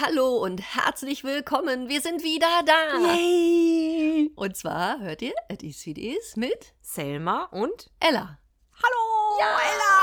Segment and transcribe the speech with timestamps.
[0.00, 1.88] Hallo und herzlich willkommen.
[1.88, 3.14] Wir sind wieder da.
[3.14, 4.32] Yay!
[4.34, 8.40] Und zwar hört ihr It is it is mit Selma und Ella.
[8.72, 9.38] Hallo!
[9.38, 9.56] Ja.
[9.56, 9.93] Ella!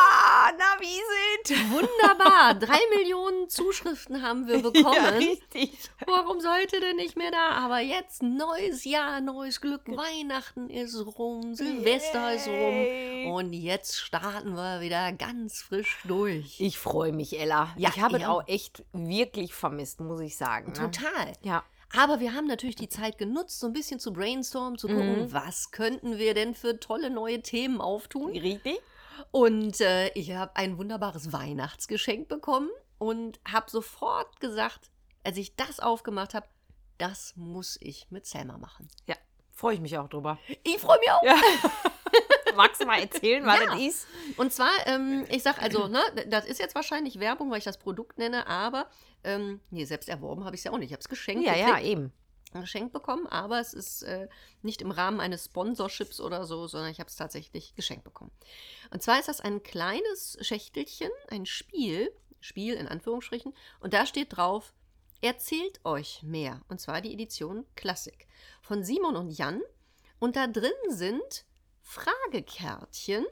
[0.58, 1.72] Na, wie sind?
[1.72, 2.54] Wunderbar.
[2.60, 4.96] Drei Millionen Zuschriften haben wir bekommen.
[4.96, 5.78] Ja, richtig.
[6.06, 7.52] Warum sollte denn nicht mehr da?
[7.52, 9.82] Aber jetzt neues Jahr, neues Glück.
[9.88, 13.26] Weihnachten ist rum, Silvester ist Yay.
[13.26, 13.34] rum.
[13.34, 16.60] Und jetzt starten wir wieder ganz frisch durch.
[16.60, 17.74] Ich freue mich, Ella.
[17.78, 20.68] Ja, ich habe es auch echt wirklich vermisst, muss ich sagen.
[20.68, 20.74] Ne?
[20.74, 21.34] Total.
[21.42, 21.64] Ja.
[21.94, 25.34] Aber wir haben natürlich die Zeit genutzt, so ein bisschen zu brainstormen, zu gucken, Mhm.
[25.34, 28.32] was könnten wir denn für tolle neue Themen auftun.
[28.32, 28.80] Richtig?
[29.32, 34.90] Und äh, ich habe ein wunderbares Weihnachtsgeschenk bekommen und habe sofort gesagt,
[35.24, 36.48] als ich das aufgemacht habe,
[36.98, 38.88] das muss ich mit Selma machen.
[39.08, 39.16] Ja.
[39.52, 40.40] Freue ich mich auch drüber.
[40.64, 41.22] Ich freue mich auch.
[41.24, 41.36] Ja.
[42.56, 43.66] Magst du mal erzählen, was Ja.
[43.68, 44.08] das ist?
[44.38, 47.78] Und zwar, ähm, ich sag also, ne, das ist jetzt wahrscheinlich Werbung, weil ich das
[47.78, 48.88] Produkt nenne, aber
[49.24, 50.88] ähm, nee, selbst erworben habe ich es ja auch nicht.
[50.88, 51.46] Ich habe es geschenkt.
[51.46, 51.70] Ja, gekriegt.
[51.70, 52.12] ja, eben.
[52.60, 54.28] Geschenkt bekommen, aber es ist äh,
[54.62, 58.32] nicht im Rahmen eines Sponsorships oder so, sondern ich habe es tatsächlich geschenkt bekommen.
[58.90, 64.36] Und zwar ist das ein kleines Schächtelchen, ein Spiel, Spiel in Anführungsstrichen, und da steht
[64.36, 64.74] drauf,
[65.22, 66.62] erzählt euch mehr.
[66.68, 68.28] Und zwar die Edition Klassik
[68.62, 69.62] von Simon und Jan.
[70.20, 71.46] Und da drin sind
[71.82, 73.26] Fragekärtchen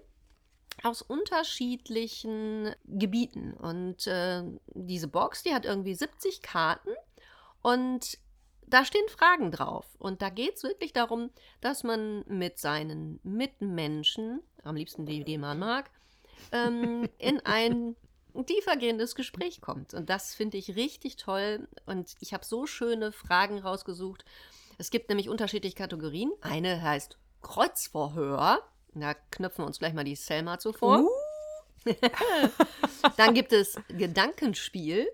[0.84, 3.54] aus unterschiedlichen Gebieten.
[3.54, 6.92] Und äh, diese Box, die hat irgendwie 70 Karten.
[7.62, 8.18] Und
[8.70, 9.86] da stehen Fragen drauf.
[9.98, 11.32] Und da geht es wirklich darum,
[11.62, 15.90] dass man mit seinen Mitmenschen, am liebsten die, die man mag,
[16.52, 17.96] ähm, in ein
[18.46, 19.94] tiefergehendes Gespräch kommt.
[19.94, 21.68] Und das finde ich richtig toll.
[21.86, 24.24] Und ich habe so schöne Fragen rausgesucht.
[24.78, 26.32] Es gibt nämlich unterschiedliche Kategorien.
[26.42, 28.64] Eine heißt Kreuzverhör.
[28.94, 31.02] Da knöpfen wir uns gleich mal die Selma zuvor.
[31.02, 31.10] Uh.
[33.18, 35.08] Dann gibt es Gedankenspiel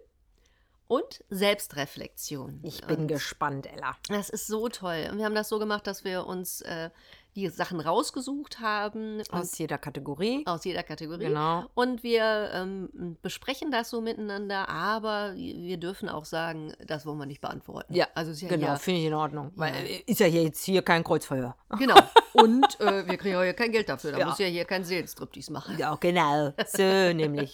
[0.88, 2.60] und Selbstreflexion.
[2.64, 3.96] Ich bin und gespannt, Ella.
[4.10, 5.08] Das ist so toll.
[5.12, 6.90] Und wir haben das so gemacht, dass wir uns äh,
[7.36, 10.44] die Sachen rausgesucht haben Aus jeder Kategorie.
[10.46, 11.26] aus jeder Kategorie.
[11.26, 11.66] Genau.
[11.74, 17.26] Und wir ähm, besprechen das so miteinander, aber wir dürfen auch sagen, das wollen wir
[17.26, 17.94] nicht beantworten.
[17.94, 19.52] Ja, also ist ja Genau, finde ich in Ordnung.
[19.56, 19.80] Weil Ja.
[19.82, 21.56] äh, ist ja hier jetzt hier kein Kreuzverhör.
[21.78, 21.96] Genau.
[22.34, 24.14] Und äh, wir kriegen ja hier kein Geld dafür.
[24.14, 24.26] Da Ja.
[24.28, 25.78] muss ja hier kein Seelenstriptease machen.
[25.78, 26.54] Ja, genau.
[26.68, 26.82] So
[27.14, 27.54] nämlich.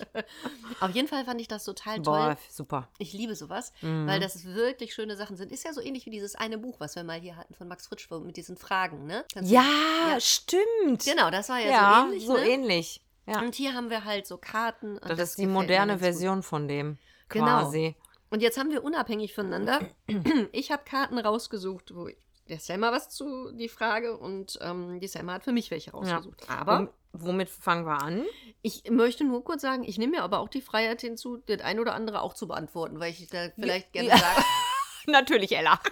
[0.79, 2.03] Auf jeden Fall fand ich das total toll.
[2.19, 2.87] Boah, super.
[2.99, 4.05] Ich liebe sowas, Mhm.
[4.07, 5.51] weil das wirklich schöne Sachen sind.
[5.51, 7.87] Ist ja so ähnlich wie dieses eine Buch, was wir mal hier hatten von Max
[7.87, 9.25] Fritsch mit diesen Fragen, ne?
[9.33, 10.19] Kannst du- Ja, Ja.
[10.19, 11.03] stimmt.
[11.05, 12.25] Genau, das war ja, Ja, so ähnlich.
[12.27, 12.47] so ne?
[12.49, 13.01] ähnlich.
[13.27, 13.39] Ja.
[13.41, 14.97] Und hier haben wir halt so Karten.
[14.97, 15.99] und Das, ist die moderne.
[15.99, 16.97] Version von dem.
[17.29, 17.45] Genau.
[17.45, 17.95] Quasi.
[18.29, 19.79] Und jetzt haben wir unabhängig voneinander,
[20.51, 22.09] ich habe Karten rausgesucht, wo
[22.49, 26.49] der Selma was zu die Frage und ähm, die Selma hat für mich welche rausgesucht.
[26.49, 28.25] Aber Wom- womit fangen wir an?
[28.61, 31.79] ich möchte nur kurz sagen, ich nehme mir aber auch die Freiheit hinzu, das ein
[31.79, 34.17] oder andere auch zu beantworten, weil ich da vielleicht gerne ja.
[34.17, 34.41] sage,
[35.07, 35.79] Natürlich, Ella.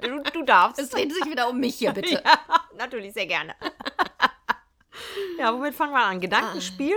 [0.00, 0.78] Du, du darfst.
[0.78, 2.22] es dreht sich wieder um mich hier, bitte.
[2.24, 2.38] Ja,
[2.76, 3.54] natürlich, sehr gerne.
[5.38, 6.20] ja, womit fangen wir an?
[6.20, 6.94] Gedankenspiel?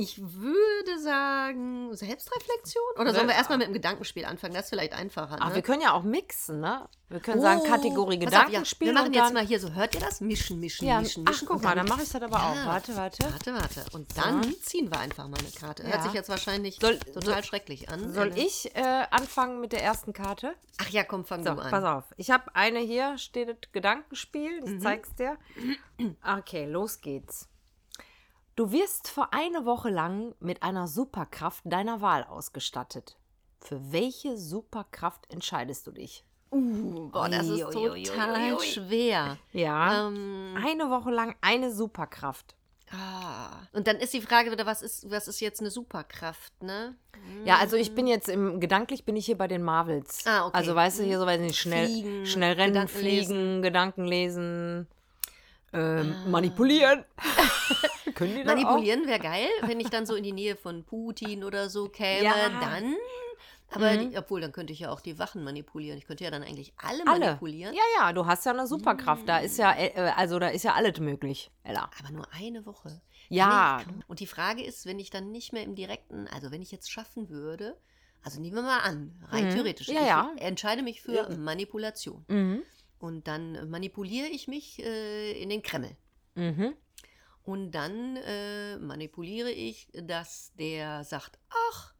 [0.00, 2.82] Ich würde sagen, Selbstreflexion?
[2.98, 4.54] Oder sollen wir erstmal mit dem Gedankenspiel anfangen?
[4.54, 5.34] Das ist vielleicht einfacher.
[5.36, 5.42] Ne?
[5.42, 6.88] Ach, wir können ja auch mixen, ne?
[7.08, 8.88] Wir können sagen Kategorie pass auf, ja, Gedankenspiel.
[8.88, 10.20] wir machen jetzt mal hier so, hört ihr das?
[10.20, 11.48] Mischen, mischen, ja, mischen, ach, mischen.
[11.48, 12.54] guck mal, dann mache ich das aber auch.
[12.54, 12.66] Ja.
[12.66, 13.24] Warte, warte.
[13.32, 13.84] Warte, warte.
[13.92, 14.20] Und So.
[14.20, 15.84] dann ziehen wir einfach mal eine Karte.
[15.84, 18.12] Hört sich jetzt wahrscheinlich Soll- total schrecklich an.
[18.12, 20.54] Soll Eine- ich äh, anfangen mit der ersten Karte?
[20.80, 21.70] Ach ja, komm, fang So, du an.
[21.70, 22.04] pass auf.
[22.16, 24.60] Ich habe eine hier, steht Gedankenspiel.
[24.64, 24.80] Ich Mhm.
[24.80, 25.36] zeig's dir.
[26.38, 27.48] Okay, los geht's.
[28.58, 33.16] Du wirst für eine Woche lang mit einer Superkraft deiner Wahl ausgestattet.
[33.60, 36.24] Für welche Superkraft entscheidest du dich?
[36.50, 38.66] Uh, boah, das ist total ui, ui.
[38.66, 39.38] schwer.
[39.52, 40.08] Ja.
[40.08, 42.56] Ähm, Eine Woche lang eine Superkraft.
[42.90, 43.60] ah.
[43.74, 46.96] Und dann ist die Frage wieder, was ist, was ist jetzt eine Superkraft, ne?
[47.44, 50.26] Ja, also ich bin jetzt im gedanklich bin ich hier bei den Marvels.
[50.26, 50.56] Ah, okay.
[50.56, 54.88] Also weißt du hier so weiß nicht schnell Fliegen, schnell rennen, Gedanken fliegen, Gedanken lesen,
[55.72, 56.28] ähm, Ah.
[56.28, 57.04] manipulieren.
[58.14, 61.68] Können die Manipulieren wäre geil, wenn ich dann so in die Nähe von Putin oder
[61.68, 62.34] so käme, Ja.
[62.60, 62.94] dann.
[63.70, 64.10] Aber Mhm.
[64.10, 65.98] die, obwohl, dann könnte ich ja auch die Wachen manipulieren.
[65.98, 67.06] Ich könnte ja dann eigentlich alle?
[67.06, 67.20] Alle.
[67.26, 67.74] manipulieren.
[67.74, 69.28] Ja, ja, du hast ja eine Superkraft.
[69.28, 71.90] Da ist ja äh, äh, also da ist ja alles möglich, Ella.
[72.00, 73.02] Aber nur eine Woche.
[73.28, 73.82] Ja.
[73.82, 76.70] Ich- Und die Frage ist, wenn ich dann nicht mehr im direkten, also wenn ich
[76.72, 77.76] jetzt schaffen würde,
[78.24, 79.50] also nehmen wir mal an, rein Mhm.
[79.50, 80.30] theoretisch, Ja, ich ja.
[80.38, 81.28] entscheide mich für Ja.
[81.36, 82.24] Manipulation.
[82.28, 82.62] Mhm.
[82.98, 85.96] Und dann manipuliere ich mich äh, in den Kreml.
[86.34, 86.74] Mhm.
[87.44, 91.38] Und dann äh, manipuliere ich, dass der sagt,
[91.70, 91.94] ach,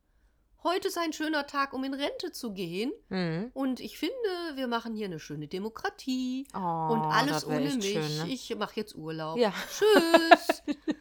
[0.63, 2.93] heute ist ein schöner Tag, um in Rente zu gehen.
[3.09, 3.51] Mhm.
[3.55, 4.15] Und ich finde,
[4.55, 6.47] wir machen hier eine schöne Demokratie.
[6.53, 7.93] Oh, und alles ohne mich.
[7.93, 8.29] Schön, ne?
[8.29, 9.39] Ich mache jetzt Urlaub.
[9.39, 9.53] Ja.
[9.71, 10.63] Tschüss.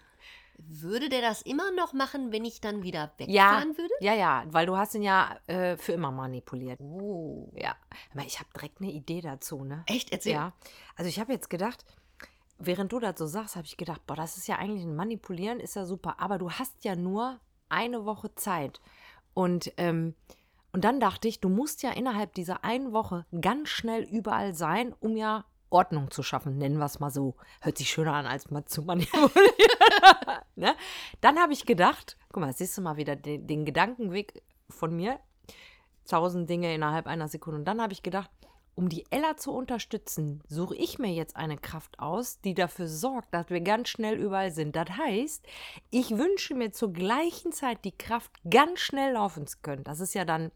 [0.81, 3.93] würde der das immer noch machen, wenn ich dann wieder Ja, wegfahren würde?
[3.99, 6.79] ja, ja, weil du hast ihn ja äh, für immer manipuliert.
[6.79, 7.51] Oh.
[7.55, 7.75] Ja,
[8.13, 9.83] aber ich habe direkt eine Idee dazu, ne?
[9.87, 10.11] Echt?
[10.11, 10.33] Erzähl.
[10.33, 10.53] Ja,
[10.95, 11.83] also ich habe jetzt gedacht,
[12.57, 15.59] während du das so sagst, habe ich gedacht, boah, das ist ja eigentlich ein Manipulieren,
[15.59, 17.39] ist ja super, aber du hast ja nur
[17.69, 18.81] eine Woche Zeit.
[19.33, 20.15] Und, ähm,
[20.73, 24.93] und dann dachte ich, du musst ja innerhalb dieser einen Woche ganz schnell überall sein,
[24.99, 27.35] um ja Ordnung zu schaffen, nennen wir es mal so.
[27.61, 29.31] Hört sich schöner an, als mal zu manipulieren.
[30.55, 30.75] ne?
[31.21, 35.19] Dann habe ich gedacht, guck mal, siehst du mal wieder den, den Gedankenweg von mir,
[36.05, 37.59] tausend Dinge innerhalb einer Sekunde.
[37.59, 38.29] Und dann habe ich gedacht,
[38.77, 43.33] um die Ella zu unterstützen, suche ich mir jetzt eine Kraft aus, die dafür sorgt,
[43.33, 44.75] dass wir ganz schnell überall sind.
[44.75, 45.43] Das heißt,
[45.89, 49.83] ich wünsche mir zur gleichen Zeit die Kraft, ganz schnell laufen zu können.
[49.83, 50.51] Das ist ja dann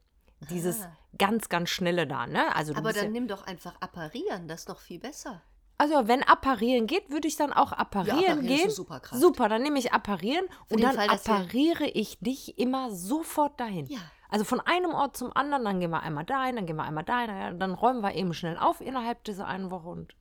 [0.49, 0.97] dieses Ah.
[1.17, 2.55] ganz, ganz schnelle da, ne?
[2.55, 5.41] Also, du Aber dann ja, nimm doch einfach apparieren, das ist doch viel besser.
[5.77, 8.69] also wenn apparieren geht, würde ich dann auch apparieren apparieren ist gehen.
[8.71, 9.01] super.
[9.13, 13.85] Super, dann nehme ich apparieren und den dann Fall, appariere ich dich immer sofort dahin.
[13.87, 13.99] Ja.
[14.29, 17.03] Also von einem Ort zum anderen, dann gehen wir einmal dahin, dann gehen wir einmal
[17.03, 20.15] dahin, dann- dann räumen wir eben schnell auf innerhalb dieser einen Woche und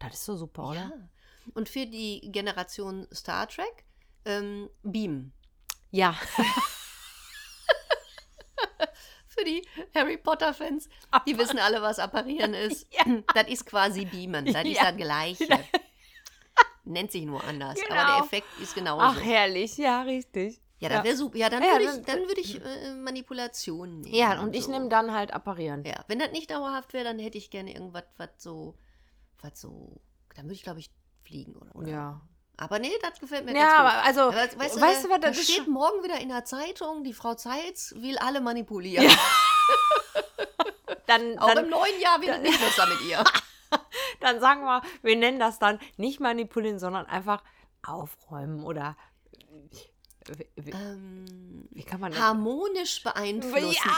[0.00, 0.80] das ist so super, oder?
[0.80, 0.90] Ja.
[1.54, 3.84] Und für die Generation Star Trek,
[4.24, 5.32] ähm, Beam.
[5.90, 6.14] Ja.
[9.42, 9.62] Für die
[9.94, 10.88] Harry Potter-Fans,
[11.26, 12.86] die wissen alle, was apparieren ist.
[13.34, 14.46] Das ist quasi Beamen.
[14.46, 14.90] Das ist Ja.
[14.92, 15.64] das Gleiche.
[16.84, 17.78] Nennt sich nur anders.
[17.88, 18.16] Aber Genau.
[18.16, 19.02] der Effekt ist genauso.
[19.02, 20.60] Ach, herrlich, ja, richtig.
[20.80, 21.36] ja, das wäre super.
[21.38, 24.14] Ja, dann Ja, würde ich, dann würd ich äh, Manipulation nehmen.
[24.14, 24.70] Ja, und ich so.
[24.72, 25.84] nehme dann halt apparieren.
[25.84, 28.76] Ja, wenn das nicht dauerhaft wäre, dann hätte ich gerne irgendwas, was so,
[29.40, 30.00] was so,
[30.34, 30.90] dann würde ich, glaube ich,
[31.24, 31.88] fliegen oder, oder.
[31.88, 32.20] Ja.
[32.62, 35.20] Aber nee, das gefällt mir Ja, aber also, Aber weißt, weißt, du, du, da, was,
[35.20, 39.04] da das steht morgen wieder in der Zeitung, die Frau Zeitz will alle manipulieren.
[41.06, 43.24] dann, Auch im dann, neuen Jahr wird es nicht besser mit ihr.
[44.20, 47.42] dann sagen wir, wir nennen das dann nicht manipulieren, sondern einfach
[47.84, 48.96] aufräumen oder
[50.28, 52.20] wie, wie, ähm, wie kann man das?
[52.20, 53.74] harmonisch beeinflussen.
[53.84, 53.92] Ja,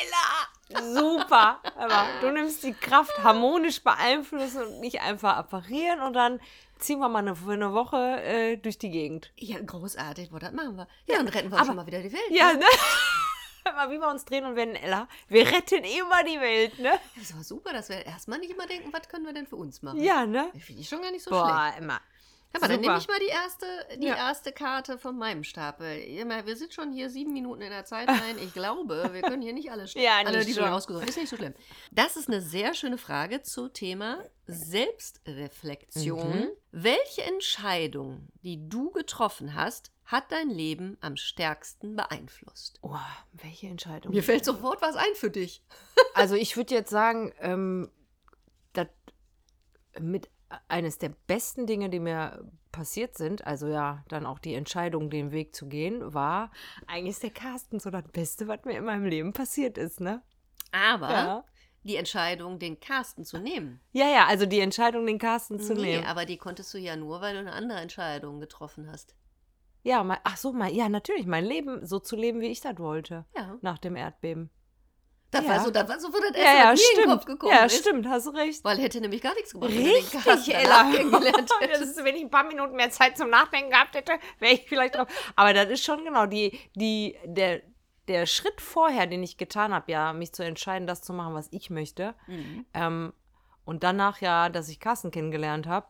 [0.00, 0.48] Ella!
[0.94, 1.60] Super.
[1.76, 6.40] Aber du nimmst die Kraft harmonisch beeinflussen und nicht einfach apparieren und dann
[6.78, 9.32] ziehen wir mal eine, für eine Woche äh, durch die Gegend.
[9.36, 10.86] Ja, großartig, boah, das machen wir.
[11.06, 12.30] Ja, und retten wir aber- schon mal wieder die Welt.
[12.30, 12.60] Ja, ne?
[12.60, 12.64] ne?
[13.74, 15.06] Mal, wie wir uns drehen und werden, Ella.
[15.28, 16.92] Wir retten immer die Welt, ne?
[17.18, 19.82] Das war super, dass wir erstmal nicht immer denken, was können wir denn für uns
[19.82, 20.02] machen.
[20.02, 20.50] Ja, ne?
[20.58, 21.44] Finde ich schon gar nicht so schlecht.
[21.44, 22.00] Boah, immer.
[22.54, 23.66] Aber dann nehme ich mal die erste,
[23.98, 24.16] die Ja.
[24.16, 25.86] erste Karte von meinem Stapel.
[25.86, 28.38] Wir sind schon hier sieben Minuten in der Zeit rein.
[28.42, 30.72] Ich glaube, wir können hier nicht alle, Ja, alle nicht die du schlimm.
[30.72, 31.06] rausgesucht.
[31.06, 31.52] Ist nicht so schlimm.
[31.90, 36.38] Das ist eine sehr schöne Frage zu Thema Selbstreflexion.
[36.40, 36.48] Mhm.
[36.70, 42.78] Welche Entscheidung, die du getroffen hast, hat dein Leben am stärksten beeinflusst?
[42.82, 42.96] Oh,
[43.32, 44.12] welche Entscheidung?
[44.12, 45.62] Mir fällt sofort was ein für dich.
[46.14, 47.90] Also ich würde jetzt sagen, ähm,
[48.72, 48.88] dass
[50.00, 50.28] mit
[50.66, 55.30] eines der besten Dinge, die mir passiert sind, also ja, dann auch die Entscheidung, den
[55.30, 56.50] Weg zu gehen, war
[56.86, 60.22] eigentlich ist der Carsten so das Beste, was mir in meinem Leben passiert ist, ne?
[60.72, 61.44] Aber Ja.
[61.84, 63.80] Die Entscheidung, den Carsten zu nehmen.
[63.92, 66.04] Ja, ja, also die Entscheidung, den Carsten zu nee, nehmen.
[66.06, 69.14] aber die konntest du ja nur, weil du eine andere Entscheidung getroffen hast.
[69.84, 72.78] Ja, mein, ach so, mein, ja, natürlich, mein Leben so zu leben, wie ich das
[72.78, 73.56] wollte, Ja.
[73.62, 74.50] nach dem Erdbeben.
[75.30, 75.50] Das Ja.
[75.50, 77.12] war so, das war so, wo das Ja, erste, ja, was mir in den stimmt.
[77.12, 77.78] Kopf gekommen Ja, ist.
[77.78, 78.64] stimmt, hast recht.
[78.64, 80.90] Weil hätte nämlich gar nichts gemacht, wenn Richtig, Ella.
[80.90, 81.82] kennengelernt Das hättest.
[81.98, 84.94] ist, wenn ich ein paar Minuten mehr Zeit zum Nachdenken gehabt hätte, wäre ich vielleicht
[84.96, 85.06] drauf.
[85.36, 87.60] Aber das ist schon genau die, die, der,
[88.08, 91.48] der Schritt vorher, den ich getan habe, ja, mich zu entscheiden, das zu machen, was
[91.50, 92.14] ich möchte.
[92.26, 92.64] Mhm.
[92.74, 93.12] Ähm,
[93.64, 95.86] und danach ja, dass ich Carsten kennengelernt habe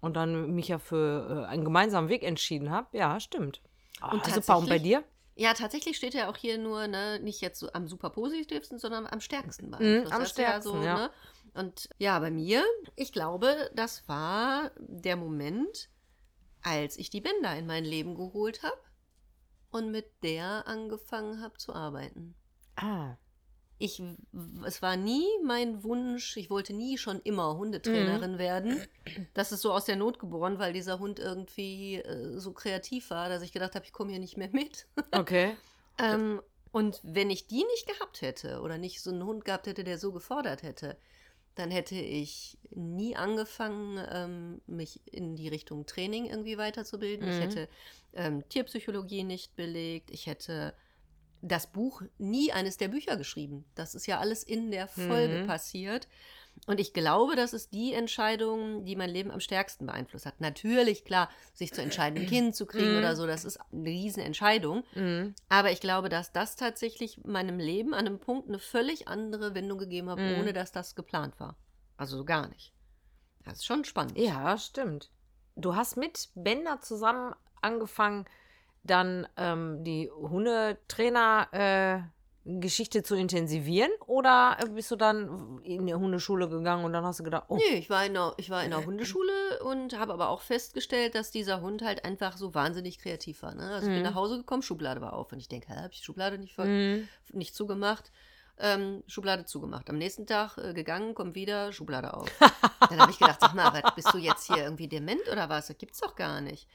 [0.00, 2.96] und dann mich ja für äh, einen gemeinsamen Weg entschieden habe.
[2.96, 3.62] Ja, stimmt.
[4.00, 4.58] Ah, Und super.
[4.58, 5.04] Und bei dir?
[5.36, 9.06] Ja, tatsächlich steht ja auch hier nur, ne, nicht jetzt so am super positivsten, sondern
[9.06, 10.12] am stärksten Mhm, beeinflusst.
[10.12, 10.94] am ist ja stärksten, ja.
[10.94, 11.10] Ne?
[11.54, 12.62] Und ja, bei mir,
[12.96, 15.88] ich glaube, das war der Moment,
[16.62, 18.76] als ich die Bänder in mein Leben geholt habe
[19.74, 22.36] und mit der angefangen habe zu arbeiten.
[22.76, 23.16] Ah.
[23.78, 24.00] Ich,
[24.64, 28.80] es war nie mein Wunsch, ich wollte nie schon immer Hundetrainerin werden.
[29.34, 33.28] Das ist so aus der Not geboren, weil dieser Hund irgendwie äh, so kreativ war,
[33.28, 34.86] dass ich gedacht habe, ich komme hier nicht mehr mit.
[35.12, 35.56] Okay.
[35.98, 36.40] ähm,
[36.70, 39.98] und wenn ich die nicht gehabt hätte oder nicht so einen Hund gehabt hätte, der
[39.98, 40.96] so gefordert hätte,
[41.54, 47.28] dann hätte ich nie angefangen, ähm, mich in die Richtung Training irgendwie weiterzubilden.
[47.28, 47.42] Ich Mhm.
[47.42, 47.68] hätte
[48.14, 50.10] ähm, Tierpsychologie nicht belegt.
[50.10, 50.74] Ich hätte
[51.42, 53.64] das Buch nie eines der Bücher geschrieben.
[53.74, 55.46] Das ist ja alles in der Folge Mhm.
[55.46, 56.08] passiert.
[56.66, 60.40] Und ich glaube, das ist die Entscheidung, die mein Leben am stärksten beeinflusst hat.
[60.40, 62.98] Natürlich, klar, sich zu entscheiden, ein Kind zu kriegen Mhm.
[62.98, 64.82] oder so, das ist eine Riesenentscheidung.
[64.94, 65.34] Mhm.
[65.50, 69.78] Aber ich glaube, dass das tatsächlich meinem Leben an einem Punkt eine völlig andere Wendung
[69.78, 70.38] gegeben hat, Mhm.
[70.38, 71.56] ohne dass das geplant war.
[71.98, 72.72] Also so gar nicht.
[73.44, 74.16] Das ist schon spannend.
[74.16, 75.10] Ja, stimmt.
[75.56, 78.24] Du hast mit Bender zusammen angefangen,
[78.84, 82.02] dann ähm, die Hundetrainer äh,
[82.46, 87.24] Geschichte zu intensivieren oder bist du dann in die Hundeschule gegangen und dann hast du
[87.24, 87.56] gedacht, oh.
[87.56, 91.14] Nee, ich war in der, ich war in der Hundeschule und habe aber auch festgestellt,
[91.14, 93.54] dass dieser Hund halt einfach so wahnsinnig kreativ war.
[93.54, 93.62] Ne?
[93.70, 94.08] Also ich bin Mhm.
[94.10, 96.66] nach Hause gekommen, Schublade war auf und ich denke, habe ich die Schublade nicht, voll,
[96.66, 97.08] Mhm.
[97.32, 98.12] nicht zugemacht?
[98.58, 99.88] Ähm, Schublade zugemacht.
[99.90, 102.28] Am nächsten Tag äh, gegangen, kommt wieder, Schublade auf.
[102.90, 105.68] Dann habe ich gedacht, sag mal, was, bist du jetzt hier irgendwie dement oder was?
[105.68, 106.68] Das gibt's doch gar nicht.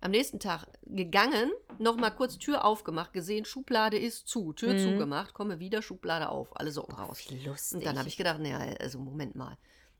[0.00, 4.78] Am nächsten Tag gegangen, nochmal kurz Tür aufgemacht, gesehen, Schublade ist zu, Tür Mhm.
[4.78, 7.24] zugemacht, komme wieder, Schublade auf, alle Socken raus.
[7.28, 7.78] Wie lustig.
[7.78, 9.56] Und dann habe ich gedacht, naja, also Moment mal.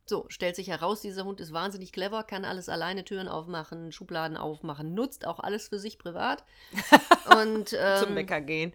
[0.06, 4.38] So, stellt sich heraus, dieser Hund ist wahnsinnig clever, kann alles alleine, Türen aufmachen, Schubladen
[4.38, 6.44] aufmachen, nutzt auch alles für sich privat.
[7.42, 7.78] Und, zum
[8.08, 8.72] ähm, Bäcker gehen.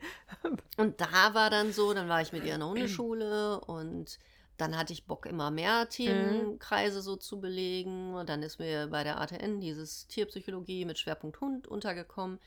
[0.78, 4.20] und da war dann so, dann war ich mit ihr in der Hundeschule und
[4.58, 8.14] dann hatte ich Bock, immer mehr Themenkreise so zu belegen.
[8.14, 12.40] Und dann ist mir bei der ATN dieses Tierpsychologie mit Schwerpunkt Hund untergekommen.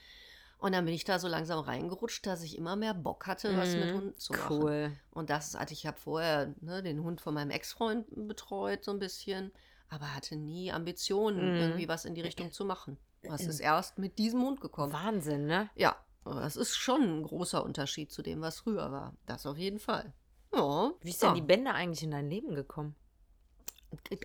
[0.58, 3.76] Und dann bin ich da so langsam reingerutscht, dass ich immer mehr Bock hatte, was
[3.76, 3.94] mit Mhm.
[3.94, 4.56] Hunden zu machen.
[4.62, 4.92] Cool.
[5.10, 8.98] Und das, also ich habe vorher ne, den Hund von meinem Ex-Freund betreut, so ein
[8.98, 9.52] bisschen,
[9.90, 11.60] aber hatte nie Ambitionen, Mhm.
[11.60, 12.96] irgendwie was in die Richtung zu machen.
[13.22, 14.92] Das ist erst mit diesem Hund gekommen.
[14.92, 15.68] Wahnsinn, ne?
[15.74, 19.14] Ja, das ist schon ein großer Unterschied zu dem, was früher war.
[19.26, 20.12] Das auf jeden Fall.
[20.56, 21.28] Ja, Wie ist ja.
[21.28, 22.94] denn die Bände eigentlich in dein Leben gekommen?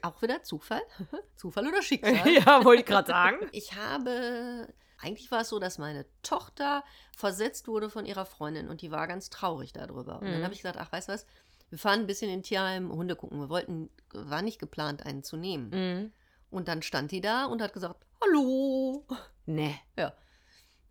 [0.02, 0.82] Auch wieder Zufall?
[1.36, 2.28] Zufall oder Schicksal?
[2.34, 3.38] ja, wollte ich gerade sagen.
[3.52, 4.68] Ich habe,
[5.00, 6.84] eigentlich war es so, dass meine Tochter
[7.16, 10.20] versetzt wurde von ihrer Freundin und die war ganz traurig darüber.
[10.20, 10.44] Und dann Mhm.
[10.44, 11.26] habe ich gesagt, ach, weißt du was,
[11.70, 13.40] wir fahren ein bisschen in Tierheim Hunde gucken.
[13.40, 15.70] Wir wollten, war nicht geplant, einen zu nehmen.
[15.70, 16.12] Mhm.
[16.50, 19.06] Und dann stand die da und hat gesagt, hallo.
[19.46, 19.76] Ne.
[19.98, 20.14] Ja.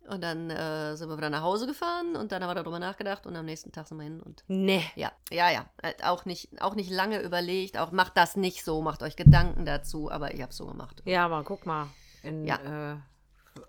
[0.09, 3.25] Und dann äh, sind wir wieder nach Hause gefahren und dann haben wir darüber nachgedacht
[3.27, 4.81] und am nächsten Tag sind wir hin und Ne.
[4.95, 5.65] ja, ja, ja.
[5.81, 9.65] Äh, Auch nicht, auch nicht lange überlegt, auch macht das nicht so, macht euch Gedanken
[9.65, 11.01] dazu, aber ich habe es so gemacht.
[11.05, 11.87] Ja, aber guck mal,
[12.23, 12.93] in, Ja.
[12.93, 12.97] äh,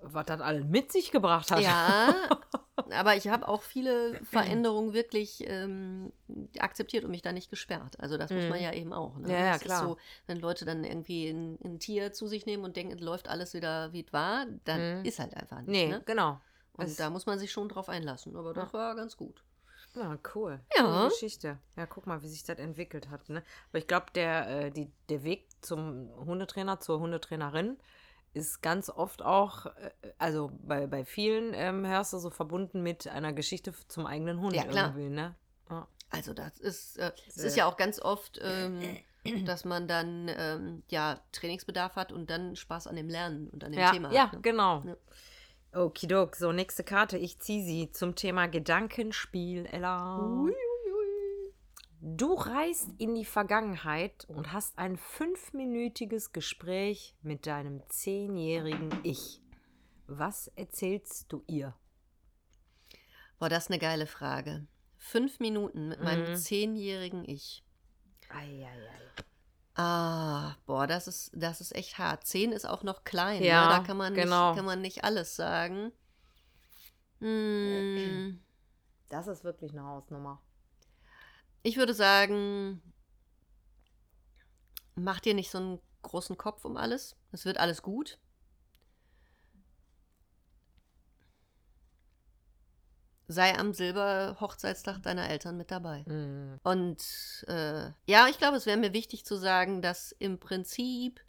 [0.03, 1.61] was das alles mit sich gebracht hat.
[1.61, 2.15] Ja,
[2.93, 6.13] aber ich habe auch viele Veränderungen wirklich ähm,
[6.59, 7.99] akzeptiert und mich da nicht gesperrt.
[8.01, 8.65] Also das muss man Mhm.
[8.65, 9.17] ja eben auch.
[9.19, 9.33] Ne?
[9.33, 9.83] Ja, ja, klar.
[9.85, 9.97] So,
[10.27, 13.55] wenn Leute dann irgendwie ein, ein Tier zu sich nehmen und denken, es läuft alles
[13.55, 15.05] wieder, wie es war, dann Mhm.
[15.05, 15.69] ist halt einfach nicht.
[15.69, 16.03] Nee, Ne?
[16.05, 16.41] genau.
[16.75, 18.37] Und Es- da muss man sich schon drauf einlassen.
[18.37, 19.43] Aber das war ganz gut.
[19.95, 20.59] Ja, cool.
[20.75, 20.85] Ja.
[20.85, 21.59] Coole Geschichte.
[21.77, 23.29] Ja, guck mal, wie sich das entwickelt hat.
[23.29, 23.43] Ne?
[23.71, 27.77] Aber ich glaube, der, äh, die, der Weg zum Hundetrainer, zur Hundetrainerin
[28.35, 33.07] ist ganz oft auch, äh, also bei, bei vielen ähm, hörst du so verbunden mit
[33.09, 34.95] einer Geschichte zum eigenen Hund Ja, klar.
[34.97, 35.35] irgendwie, ne?
[35.71, 35.87] Ja.
[36.11, 38.81] Also das ist, äh, es ist ja auch ganz oft, ähm,
[39.47, 43.73] dass man dann ähm, ja Trainingsbedarf hat und dann Spaß an dem Lernen und an
[43.73, 44.33] dem Ja, Thema ja hat.
[44.35, 44.41] Ne?
[44.43, 44.83] genau.
[44.85, 44.97] Ja.
[45.85, 47.17] Okidok, so nächste Karte.
[47.17, 50.19] Ich ziehe sie zum Thema Gedankenspiel, Ella.
[50.19, 50.55] Ui, ui.
[52.05, 59.41] Du reist in die Vergangenheit und hast ein fünfminütiges Gespräch mit deinem zehnjährigen Ich.
[60.09, 61.77] Was erzählst du ihr?
[63.39, 64.67] Boah, das ist eine geile Frage.
[64.99, 66.37] Fünf Minuten mit meinem Mhm.
[66.37, 67.65] zehnjährigen Ich.
[68.31, 68.69] Eieiei.
[69.77, 72.27] Ah, boah, das ist, das ist echt hart.
[72.27, 73.45] Zehn ist auch noch klein.
[73.45, 73.77] Ja, ne?
[73.77, 74.49] Da kann man, genau.
[74.51, 75.93] nicht, kann man nicht alles sagen.
[77.21, 78.43] Hm,
[79.09, 80.43] Das ist wirklich eine Hausnummer.
[81.63, 82.83] Ich würde sagen,
[84.95, 87.17] mach dir nicht so einen großen Kopf um alles.
[87.31, 88.19] Es wird alles gut.
[93.29, 96.05] Sei am Silberhochzeitstag deiner Eltern mit dabei.
[96.07, 96.61] Mhm.
[96.63, 101.21] Und äh, ja, ich glaube, es wäre mir wichtig zu sagen, dass im Prinzip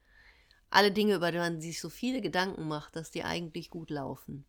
[0.69, 4.45] alle Dinge, über die man sich so viele Gedanken macht, dass die eigentlich gut laufen.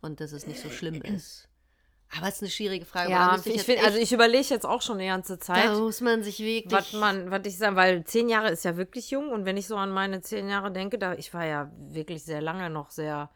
[0.00, 1.48] Und dass es nicht so schlimm ist.
[2.16, 3.10] Aber es ist eine schwierige Frage.
[3.10, 6.00] Ja, ich jetzt find, also ich überlege jetzt auch schon die ganze Zeit, da muss
[6.00, 6.72] man sich wirklich.
[6.72, 9.66] was man, was ich sage, weil zehn Jahre ist ja wirklich jung und wenn ich
[9.66, 13.30] so an meine zehn Jahre denke, da ich war ja wirklich sehr lange noch sehr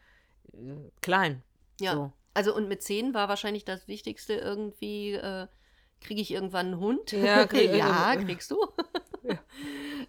[0.53, 0.57] äh,
[1.01, 1.43] klein.
[1.79, 1.93] ja.
[1.93, 2.13] So.
[2.33, 5.47] Also und mit zehn war wahrscheinlich das Wichtigste irgendwie, äh,
[5.99, 7.11] kriege ich irgendwann einen Hund?
[7.11, 8.57] Ja, krieg- ja, kriegst du.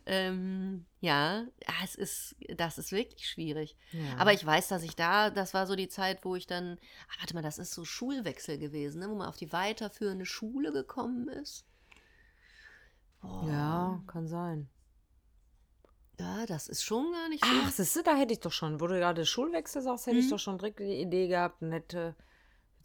[0.07, 3.77] ähm, ja, ja, es ist, das ist wirklich schwierig.
[3.93, 4.17] Ja.
[4.19, 6.79] Aber ich weiß, dass ich da, das war so die Zeit, wo ich dann,
[7.09, 10.73] ah, warte mal, das ist so Schulwechsel gewesen, ne, wo man auf die weiterführende Schule
[10.73, 11.65] gekommen ist.
[13.21, 14.69] Boah, ja, kann sein.
[16.19, 17.51] ja, das ist schon gar nicht so.
[17.53, 20.27] Ach, siehst du, da hätte ich doch schon, wo du gerade Schulwechsel sagst, hätte ich
[20.27, 20.31] Mhm.
[20.31, 22.15] doch schon direkt die Idee gehabt und hätte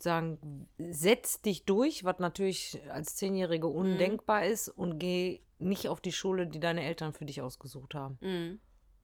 [0.04, 6.12] sagen, setz dich durch, was natürlich als Zehnjährige undenkbar ist und geh nicht auf die
[6.12, 8.60] Schule, die deine Eltern für dich ausgesucht haben, Mhm.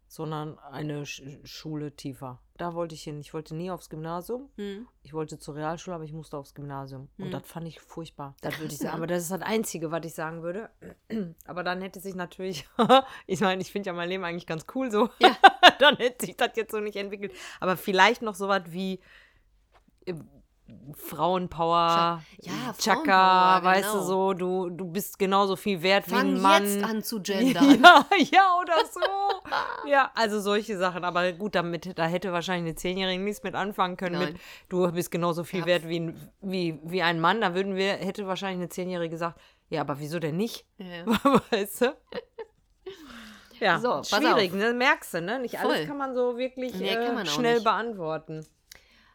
[0.08, 2.40] sondern eine Sch Schule tiefer.
[2.58, 3.20] da wollte ich hin.
[3.20, 4.48] Ich wollte nie aufs Gymnasium.
[4.58, 4.88] Hm.
[5.02, 7.10] Ich wollte zur Realschule, aber ich musste aufs Gymnasium.
[7.18, 7.32] Und Hm.
[7.32, 8.36] das fand ich furchtbar.
[8.42, 8.96] Das würde ich sagen.
[8.96, 10.70] Aber das ist das Einzige, was ich sagen würde.
[11.48, 12.66] Aber dann hätte sich natürlich,
[13.28, 15.10] ich meine, ich finde ja mein Leben eigentlich ganz cool so.
[15.20, 15.36] Ja.
[15.80, 17.34] dann hätte sich das jetzt so nicht entwickelt.
[17.60, 19.00] Aber vielleicht noch so was wie
[20.06, 20.14] äh,
[20.96, 24.04] Frauenpower, Ja, Chaka, Frauenpower, weißt du genau.
[24.04, 26.64] so, du, du bist genauso viel wert wie Fang ein Mann.
[26.66, 27.82] jetzt an zu gendern.
[27.84, 29.00] Ja, ja, oder so.
[29.90, 31.04] ja, also solche Sachen.
[31.04, 34.20] Aber gut, damit, da hätte wahrscheinlich eine Zehnjährige nichts mit anfangen können.
[34.20, 34.34] Nein.
[34.34, 35.66] Mit, du bist genauso viel Ja.
[35.66, 37.42] wert wie ein, wie, wie ein Mann.
[37.42, 39.40] Da würden wir, hätte wahrscheinlich eine Zehnjährige gesagt,
[39.70, 40.66] ja, aber wieso denn nicht?
[40.78, 41.06] Ja.
[41.52, 41.96] weißt du?
[43.60, 44.74] Ja, So, schwierig, ne?
[44.74, 45.40] merkst du, ne?
[45.40, 45.88] Nicht alles Voll.
[45.88, 48.46] kann man so wirklich Nee, äh, man auch schnell beantworten.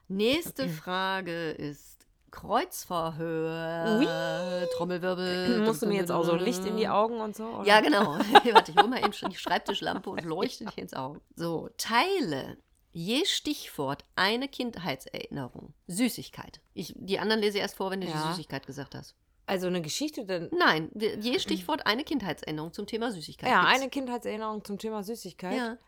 [0.08, 4.66] Nächste Frage ist Kreuzverhör.
[4.76, 5.60] Trommelwirbel.
[5.66, 7.44] Musst du mir jetzt auch so Licht in die Augen und so?
[7.44, 7.66] Oder?
[7.66, 8.18] Ja, genau.
[8.52, 11.20] Warte, ich hol mal eben schon die Schreibtischlampe und leuchte dir ins Auge.
[11.36, 12.58] So, teile
[12.90, 15.74] je Stichwort eine Kindheitserinnerung.
[15.86, 16.60] Süßigkeit.
[16.74, 18.28] Ich, die anderen lese ich erst vor, wenn du die Ja.
[18.30, 19.14] Süßigkeit gesagt hast.
[19.46, 20.50] Also eine Geschichte, denn.
[20.52, 23.50] Nein, je Stichwort eine Kindheitserinnerung zum Thema Süßigkeit.
[23.50, 23.80] Ja, Gibt's.
[23.80, 25.56] eine Kindheitserinnerung zum Thema Süßigkeit.
[25.56, 25.78] Ja.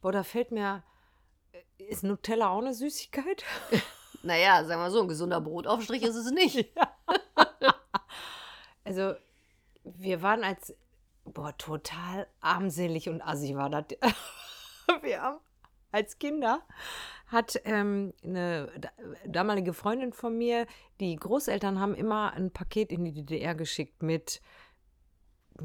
[0.00, 0.82] Boah, da fällt mir.
[1.78, 3.44] Ist Nutella auch eine Süßigkeit?
[4.22, 6.72] Naja, sagen wir so, ein gesunder Brotaufstrich ist es nicht.
[8.84, 9.14] Also,
[9.84, 10.74] wir waren als.
[11.24, 13.84] Boah, total armselig und assi war das.
[15.02, 15.38] wir haben
[15.92, 16.62] als Kinder
[17.26, 18.90] hat ähm, eine da-
[19.26, 20.66] damalige Freundin von mir,
[21.00, 24.40] die Großeltern haben immer ein Paket in die DDR geschickt mit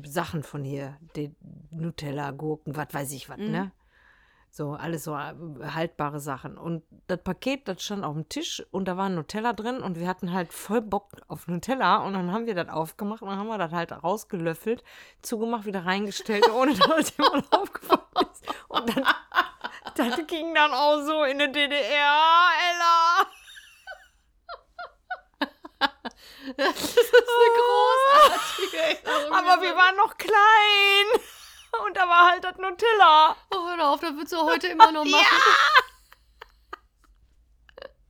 [0.03, 1.35] Sachen von hier, die
[1.69, 3.51] Nutella, Gurken, was weiß ich was, Mhm.
[3.51, 3.71] ne?
[4.53, 5.33] So, alles so äh,
[5.73, 6.57] haltbare Sachen.
[6.57, 9.97] Und das Paket, das stand auf dem Tisch und da war ein Nutella drin und
[9.97, 13.39] wir hatten halt voll Bock auf Nutella und dann haben wir das aufgemacht und dann
[13.39, 14.83] haben wir das halt rausgelöffelt,
[15.21, 18.01] zugemacht, wieder reingestellt, ohne dass jemand aufgefallen
[18.33, 18.45] ist.
[18.67, 19.05] Und dann,
[19.95, 23.27] das ging dann auch so in der DDR, Ella.
[26.57, 29.33] Das ist eine großartige Erinnerung.
[29.33, 31.21] Aber wir waren noch klein.
[31.87, 33.35] Und da war halt das Nutella.
[33.51, 35.37] Oh, hör auf, das würdest du heute immer noch machen.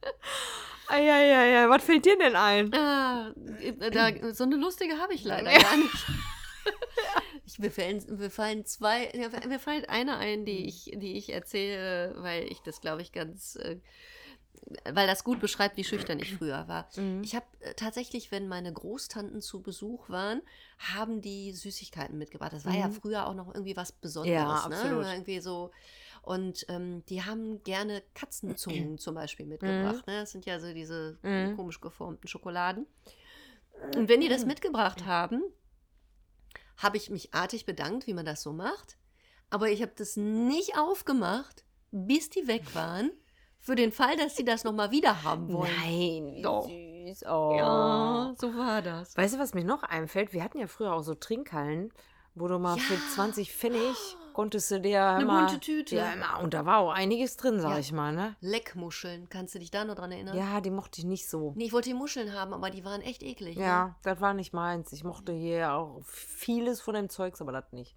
[0.88, 2.74] Eieiei, was fällt dir denn ein?
[2.74, 3.34] Ah,
[3.92, 6.06] da, so eine lustige habe ich leider gar nicht.
[7.46, 11.32] Ich, mir, fallen, mir fallen zwei, ja, mir fallen eine ein, die ich, die ich
[11.34, 13.80] erzähle, weil ich das, glaube ich, ganz, äh,
[14.92, 16.88] weil das gut beschreibt, wie schüchtern ich früher war.
[16.96, 17.24] Mhm.
[17.24, 20.42] Ich habe äh, tatsächlich, wenn meine Großtanten zu Besuch waren,
[20.80, 22.54] haben die Süßigkeiten mitgebracht.
[22.54, 22.94] Das war ja Mhm.
[22.94, 24.36] früher auch noch irgendwie was Besonderes.
[24.38, 24.76] Ja, Ne?
[24.76, 25.06] absolut.
[25.06, 25.72] Irgendwie so.
[26.22, 30.06] Und ähm, die haben gerne Katzenzungen zum Beispiel mitgebracht.
[30.08, 30.22] Ne?
[30.22, 31.56] Das sind ja so diese Mhm.
[31.56, 32.86] komisch geformten Schokoladen.
[33.96, 35.42] Und wenn die das mitgebracht haben,
[36.78, 38.98] habe ich mich artig bedankt, wie man das so macht.
[39.50, 43.12] Aber ich habe das nicht aufgemacht, bis die weg waren,
[43.62, 45.72] für den Fall, dass sie das nochmal wieder haben wollen.
[45.82, 46.68] Nein, wie Doch.
[46.68, 47.24] süß.
[47.30, 47.56] Oh.
[47.58, 49.16] Ja, so war das.
[49.16, 50.34] Weißt du, was mir noch einfällt?
[50.34, 51.92] Wir hatten ja früher auch so Trinkhallen,
[52.36, 53.00] wo du mal für Ja.
[53.16, 53.96] 20 Pfennig
[54.34, 55.98] konntest du dir Eine immer, bunte Tüte.
[55.98, 56.40] Ja, immer.
[56.42, 57.80] Und da war auch einiges drin, sag Ja.
[57.80, 58.36] ich mal, ne?
[58.40, 60.38] Leckmuscheln, kannst du dich da noch dran erinnern?
[60.38, 61.54] Ja, die mochte ich nicht so.
[61.58, 63.58] Nee, ich wollte die Muscheln haben, aber die waren echt eklig.
[63.58, 63.64] Ne?
[63.66, 64.94] Ja, das war nicht meins.
[64.94, 67.96] Ich mochte hier auch vieles von dem Zeugs, aber das nicht.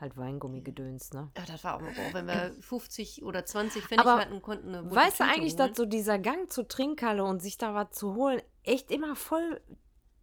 [0.00, 1.30] Halt Weingummi-Gedöns, ne?
[1.36, 4.90] Ja, das war auch, auch wenn wir 50 oder 20 Pfennig Aber hatten, konnten eine
[4.90, 5.68] Weißt du eigentlich, holen.
[5.68, 9.60] dass so dieser Gang zur Trinkhalle und sich da was zu holen echt immer voll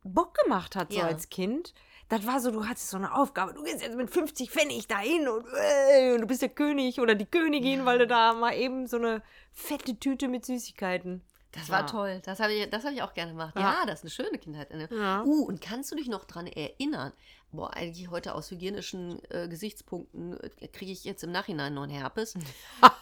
[0.03, 1.05] Bock gemacht hat, so Ja.
[1.05, 1.73] als Kind?
[2.09, 5.29] Das war so, du hattest so eine Aufgabe, du gehst jetzt mit 50 Pfennig dahin
[5.29, 7.85] und, äh, und du bist der König oder die Königin, Ja.
[7.85, 9.21] weil du da mal eben so eine
[9.53, 11.21] fette Tüte mit Süßigkeiten.
[11.53, 11.85] Das war Ja.
[11.85, 12.21] toll.
[12.25, 13.55] Das habe ich, das hab ich auch gerne gemacht.
[13.55, 13.61] Ja.
[13.61, 14.69] Ja, das ist eine schöne Kindheit.
[14.91, 15.23] Ja.
[15.23, 17.13] Uh, und kannst du dich noch dran erinnern?
[17.53, 21.91] Boah, eigentlich heute aus hygienischen äh, Gesichtspunkten äh, kriege ich jetzt im Nachhinein noch einen
[21.91, 22.35] Herpes.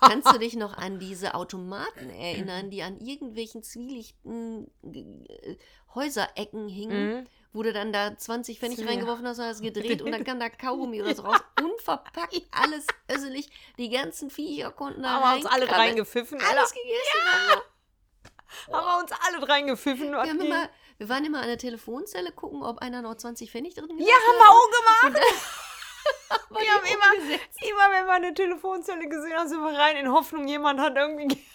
[0.02, 5.56] kannst du dich noch an diese Automaten erinnern, die an irgendwelchen zwielichten äh,
[5.94, 7.28] Häuserecken hingen, Mhm.
[7.54, 8.88] wo du dann da 20 Pfennig Ja.
[8.88, 11.40] reingeworfen hast, hast gedreht und dann kam da Kaugummi oder so raus.
[11.64, 13.50] Unverpackt, alles össelig.
[13.78, 16.40] Die ganzen Viecher konnten da Haben wir uns alle reingepfiffen.
[16.42, 17.50] Alles gegessen.
[17.50, 17.62] Also.
[18.72, 20.12] Haben wir uns alle reingepiffen.
[20.12, 23.76] Wir, haben immer, wir waren immer an der Telefonzelle gucken, ob einer noch 20 Pfennig
[23.76, 25.26] drin Ja, haben wir auch gemacht.
[26.50, 30.48] wir haben immer, immer, wenn wir eine Telefonzelle gesehen haben, sind wir rein in Hoffnung,
[30.48, 31.38] jemand hat irgendwie.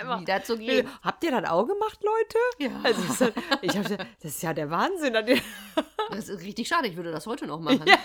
[0.00, 0.20] Immer.
[0.20, 0.88] Wie dazu geht.
[1.02, 2.38] Habt ihr das auch gemacht, Leute?
[2.56, 2.80] Ja.
[2.82, 5.12] Also, das ist, ich hab, das ist ja der Wahnsinn.
[5.12, 7.84] Das ist richtig schade, ich würde das heute noch machen.
[7.86, 7.98] Ja.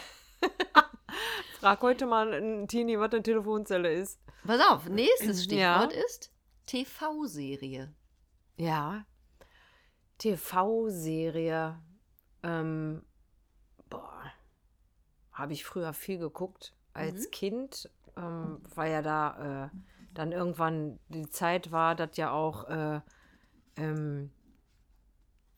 [1.61, 4.19] Frag heute mal einen Teenie, was eine Telefonzelle ist.
[4.45, 5.87] Pass auf, nächstes Ja.
[5.87, 6.31] Stichwort ist
[6.65, 7.93] TV-Serie.
[8.57, 9.05] Ja.
[10.17, 11.79] TV-Serie.
[12.43, 13.03] Ähm,
[13.89, 14.23] boah.
[15.31, 16.73] Habe ich früher viel geguckt.
[16.93, 17.31] Als Mhm.
[17.31, 19.77] Kind ähm, war ja da, äh,
[20.13, 22.99] dann irgendwann die Zeit war, dass ja auch äh,
[23.75, 24.31] ähm,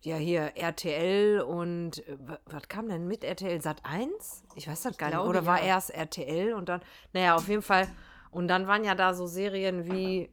[0.02, 4.44] ja hier RTL und äh, wa- was kam denn mit RTL Sat 1?
[4.56, 5.20] Ich weiß das gar nicht.
[5.20, 5.68] Oder war ja.
[5.68, 6.82] erst RTL und dann,
[7.14, 7.88] naja, auf jeden Fall.
[8.32, 10.30] Und dann waren ja da so Serien wie,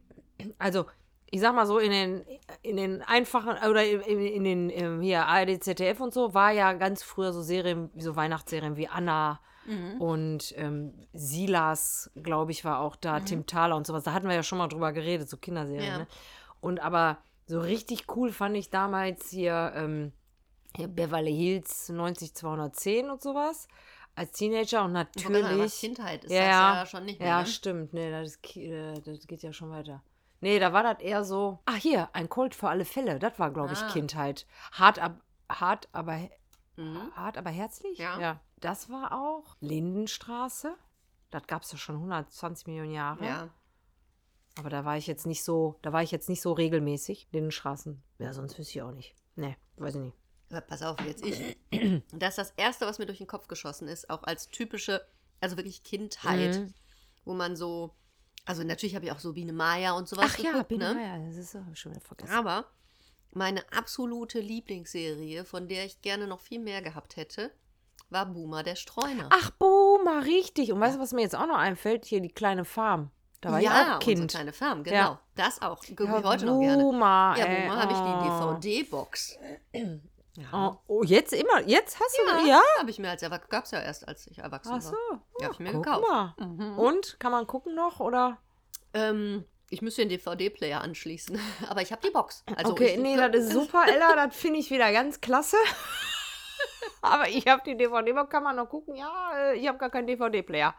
[0.59, 0.87] also
[1.31, 2.25] ich sag mal so, in den,
[2.63, 6.53] in den einfachen, oder in, in, in den, ähm, hier, ARD, ZDF und so, war
[6.53, 9.41] ja ganz früher so Serien, wie so Weihnachtsserien wie Anna
[9.99, 14.05] und ähm, Silas, glaube ich, war auch da, Tim Thaler und sowas.
[14.05, 15.99] Da hatten wir ja schon mal drüber geredet, so Kinderserien, Ja.
[15.99, 16.07] ne?
[16.61, 20.13] Und aber so richtig cool fand ich damals hier, ähm,
[20.77, 23.67] hier Beverly Hills 90210 und sowas.
[24.15, 25.81] Als Teenager und Ich wollte gerade sagen, natürlich.
[25.81, 26.87] Kindheit ist Ja, das ja.
[26.87, 27.29] schon nicht mehr.
[27.29, 27.47] Ja, ne?
[27.47, 27.93] stimmt.
[27.93, 30.01] Nee, das, äh, das geht ja schon weiter.
[30.41, 31.59] Nee, da war das eher so.
[31.65, 33.19] Ah, hier, ein Colt für alle Fälle.
[33.19, 33.91] Das war, glaube ich, Ah.
[33.91, 34.47] Kindheit.
[34.73, 35.21] Hart, ab,
[35.51, 36.29] hart, aber,
[36.77, 37.11] Mhm.
[37.15, 37.99] hart, aber herzlich?
[37.99, 38.21] Ja.
[38.21, 38.41] ja.
[38.61, 40.75] Das war auch Lindenstraße.
[41.31, 43.25] Das gab es ja schon 120 Millionen Jahre.
[43.25, 43.49] Ja.
[44.59, 47.29] Aber da war ich jetzt nicht so, da war ich jetzt nicht so regelmäßig.
[47.33, 48.03] Lindenstraßen.
[48.19, 49.15] Ja, sonst wüsste ich auch nicht.
[49.35, 50.17] Nee, weiß ich nicht.
[50.51, 51.57] Aber pass auf, jetzt ich.
[52.13, 55.05] Das ist das Erste, was mir durch den Kopf geschossen ist, auch als typische,
[55.41, 56.75] also wirklich Kindheit, Mhm.
[57.25, 57.95] wo man so,
[58.47, 60.95] also natürlich habe ich auch so Biene Maya und sowas Ach ja, geguckt, Biene ne?
[60.95, 62.33] Meier, das ist schon wieder vergessen.
[62.33, 62.65] Aber
[63.33, 67.51] meine absolute Lieblingsserie, von der ich gerne noch viel mehr gehabt hätte,
[68.09, 69.29] war Boomer der Streuner.
[69.31, 70.73] Ach, Boomer, richtig.
[70.73, 72.05] Und weißt du, was mir jetzt auch noch einfällt?
[72.05, 73.11] Hier die kleine Farm.
[73.41, 74.31] Da war ja, ich auch Kind.
[74.31, 74.97] kleine Farm, genau.
[74.97, 75.21] Ja.
[75.35, 75.83] Das auch.
[75.85, 76.83] Gucke Ja, ich heute noch gerne.
[76.83, 78.55] Boomer, Ja, Boomer habe ich oh.
[78.61, 79.39] die DVD-Box.
[80.53, 82.63] Oh, oh, jetzt immer, jetzt hast du, Ja, ja?
[82.79, 84.93] habe ich mir als Erwachsener, gab es ja erst, als ich erwachsen Ach so.
[84.93, 85.23] war.
[85.41, 86.07] Ja, hab ich mir gekauft.
[86.39, 86.79] Mhm.
[86.79, 88.39] Und, kann man gucken noch, oder?
[88.95, 92.45] Ähm, ich müsste den DVD-Player anschließen, aber ich habe die Box.
[92.57, 95.57] Also okay, ich, nee, das ist super, Ella, das finde ich wieder ganz klasse.
[97.03, 98.97] Aber ich habe die DVD, wo kann man noch gucken?
[98.97, 100.75] Ja, äh, ich habe gar keinen DVD-Player.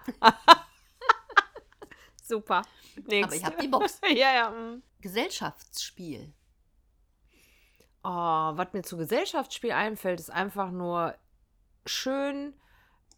[2.23, 2.63] super.
[2.95, 3.25] Nächste.
[3.25, 4.01] Aber ich habe die Box.
[4.03, 4.49] ja, ja.
[4.49, 4.81] mm.
[4.99, 6.33] Gesellschaftsspiel.
[8.09, 11.13] Oh, was mir zu Gesellschaftsspiel einfällt, ist einfach nur
[11.85, 12.53] schön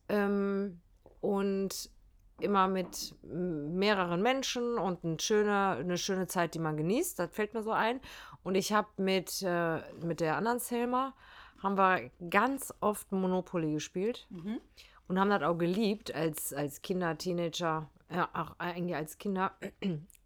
[0.08, 0.82] ähm,
[1.22, 1.92] und
[2.40, 7.20] immer mit mehreren Menschen und eine schöne, eine schöne Zeit, die man genießt.
[7.20, 8.02] Das fällt mir so ein.
[8.42, 11.14] Und ich habe mit, äh, mit der anderen Selma,
[11.62, 14.60] haben wir ganz oft Monopoly gespielt Mhm.
[15.08, 19.52] und haben das auch geliebt als, als Kinder, Teenager, ja, auch eigentlich als Kinder.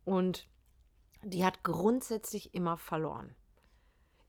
[0.05, 0.47] Und
[1.21, 3.35] die hat grundsätzlich immer verloren.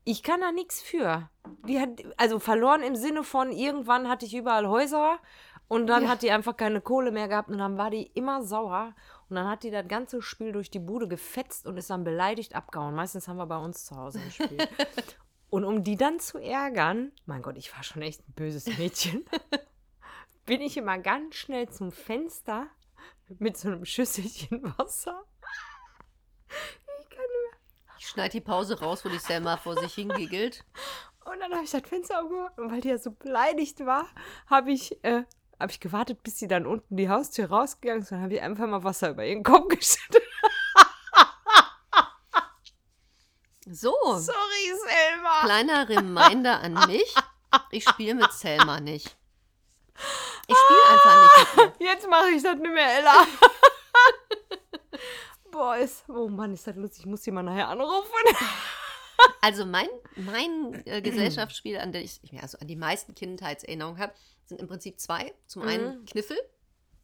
[0.05, 1.29] Ich kann da nichts für.
[1.67, 5.17] Die hat, also verloren im Sinne von, irgendwann hatte ich überall Häuser
[5.67, 6.09] und dann Ja.
[6.09, 8.93] hat die einfach keine Kohle mehr gehabt und dann war die immer sauer
[9.29, 12.53] und dann hat die das ganze Spiel durch die Bude gefetzt und ist dann beleidigt
[12.55, 12.93] abgehauen.
[12.93, 14.69] Meistens haben wir bei uns zu Hause gespielt.
[15.49, 19.25] und um die dann zu ärgern, mein Gott, ich war schon echt ein böses Mädchen,
[20.45, 22.67] bin ich immer ganz schnell zum Fenster
[23.39, 25.23] mit so einem Schüsselchen Wasser.
[28.05, 30.63] Ich schneide die Pause raus, wo die Selma vor sich hingiggelt.
[31.25, 34.05] Und dann habe ich das Fenster aufgemacht und weil die ja so beleidigt war,
[34.47, 35.23] habe ich, äh,
[35.59, 38.11] hab ich gewartet, bis sie dann unten die Haustür rausgegangen ist.
[38.11, 40.21] Dann habe ich einfach mal Wasser über ihren Kopf geschüttet.
[43.65, 45.41] So, Sorry, Selma.
[45.45, 47.15] kleiner Reminder an mich.
[47.71, 49.17] Ich spiele mit Selma nicht.
[50.45, 51.87] Ich spiele einfach nicht mit ihr.
[51.91, 53.25] Jetzt mache ich das nicht mehr, Ella.
[55.81, 57.01] Ist, oh Mann, ist das lustig.
[57.01, 58.11] Ich muss mal nachher anrufen.
[59.41, 59.87] Also mein,
[60.17, 64.13] mein äh, Gesellschaftsspiel, an der ich also an die meisten Kindheitserinnerungen habe,
[64.45, 65.33] sind im Prinzip zwei.
[65.47, 66.05] Zum einen Mhm.
[66.05, 66.37] Kniffel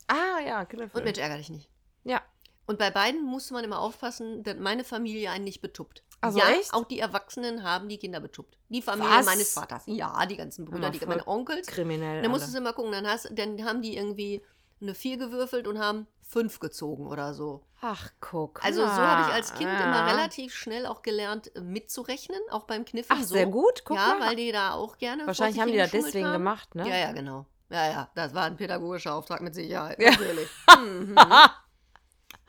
[0.07, 0.97] Ah, ja, Kniffel.
[0.97, 1.69] und Mensch, ärger dich nicht.
[2.03, 2.21] Ja.
[2.65, 6.03] Und bei beiden musste man immer aufpassen, dass meine Familie einen nicht betuppt.
[6.19, 6.73] Also ja, echt?
[6.73, 8.57] auch die Erwachsenen haben die Kinder betuppt.
[8.69, 9.25] Die Familie Was?
[9.25, 9.83] meines Vaters.
[9.87, 11.67] Ja, die ganzen Brüder, Ja, die, meine Onkels.
[11.67, 12.21] Kriminell.
[12.21, 14.41] Dann musst du immer gucken, dann, hast, dann haben die irgendwie
[14.81, 17.63] eine 4 gewürfelt und haben 5 gezogen oder so.
[17.84, 18.63] Ach, guck.
[18.63, 18.96] Also so mal.
[19.17, 19.86] habe ich als Kind Ja.
[19.86, 23.15] immer relativ schnell auch gelernt, äh, mitzurechnen, auch beim Kniffen.
[23.17, 23.34] Ach, so.
[23.34, 23.84] sehr gut.
[23.86, 24.28] Guck ja, mal.
[24.30, 25.26] weil die da auch gerne.
[25.26, 26.34] Wahrscheinlich haben die hingeschummelt deswegen haben.
[26.34, 26.88] gemacht, ne?
[26.88, 27.46] Ja, ja, genau.
[27.70, 30.00] Ja, ja, das war ein pädagogischer Auftrag mit Sicherheit.
[30.00, 30.12] Ja.
[30.12, 30.50] Natürlich.
[30.80, 31.15] mhm.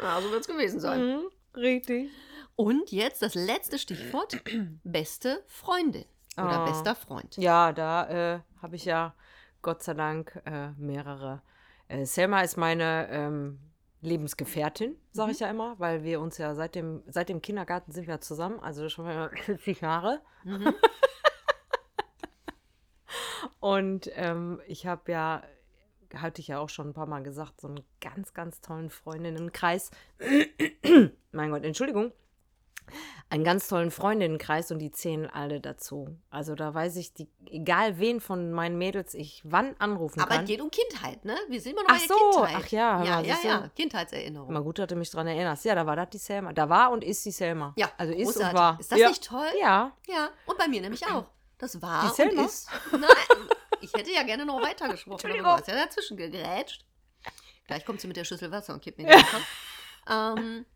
[0.00, 1.00] Ja, so wird es gewesen sein.
[1.00, 1.20] Mhm,
[1.56, 2.10] richtig.
[2.56, 4.38] Und jetzt das letzte Stichwort:
[4.84, 6.04] beste Freundin
[6.36, 6.66] oder Oh.
[6.66, 7.36] bester Freund.
[7.36, 9.14] Ja, da äh, habe ich ja
[9.62, 11.40] Gott sei Dank äh, mehrere.
[11.88, 13.58] Äh, Selma ist meine ähm,
[14.02, 18.08] Lebensgefährtin, sage ich ja immer, weil wir uns ja seit dem, seit dem Kindergarten sind
[18.08, 20.20] wir zusammen, also schon mal 40 Jahre.
[20.44, 20.74] Mhm.
[23.60, 25.42] Und ähm, ich habe ja,
[26.14, 29.92] hatte ich ja auch schon ein paar Mal gesagt, so einen ganz, ganz tollen Freundinnenkreis.
[31.30, 32.12] mein Gott, Entschuldigung.
[33.30, 36.18] Einen ganz tollen Freundinnenkreis und die zählen alle dazu.
[36.30, 40.36] Also da weiß ich, die, egal wen von meinen Mädels ich wann anrufen Aber es
[40.36, 40.46] kann.
[40.46, 41.36] geht um Kindheit, ne?
[41.48, 42.56] Wir sind immer noch Ach bei der so, Kindheit.
[42.58, 43.68] ach ja, Ja, ja, ja.
[43.74, 44.52] Kindheitserinnerung.
[44.52, 45.64] Mal gut, dass du mich dran erinnerst.
[45.64, 46.52] Ja, da war das die Selma.
[46.52, 47.72] Da war und ist die Selma.
[47.76, 48.48] Ja, also ist großartig.
[48.52, 48.80] und war.
[48.80, 49.08] Ist das ja.
[49.08, 49.48] nicht toll?
[49.60, 49.96] Ja.
[50.06, 51.26] Ja, und bei mir nämlich auch.
[51.58, 52.42] Das war Die und Selma?
[52.44, 52.68] ist.
[52.92, 53.00] Nein,
[53.80, 56.84] ich hätte ja gerne noch weitergesprochen, aber du hast ja dazwischen gegrätscht.
[57.68, 59.46] Gleich kommt sie mit der Schüssel Wasser und kippt mir in den Kopf.
[60.10, 60.66] Ähm,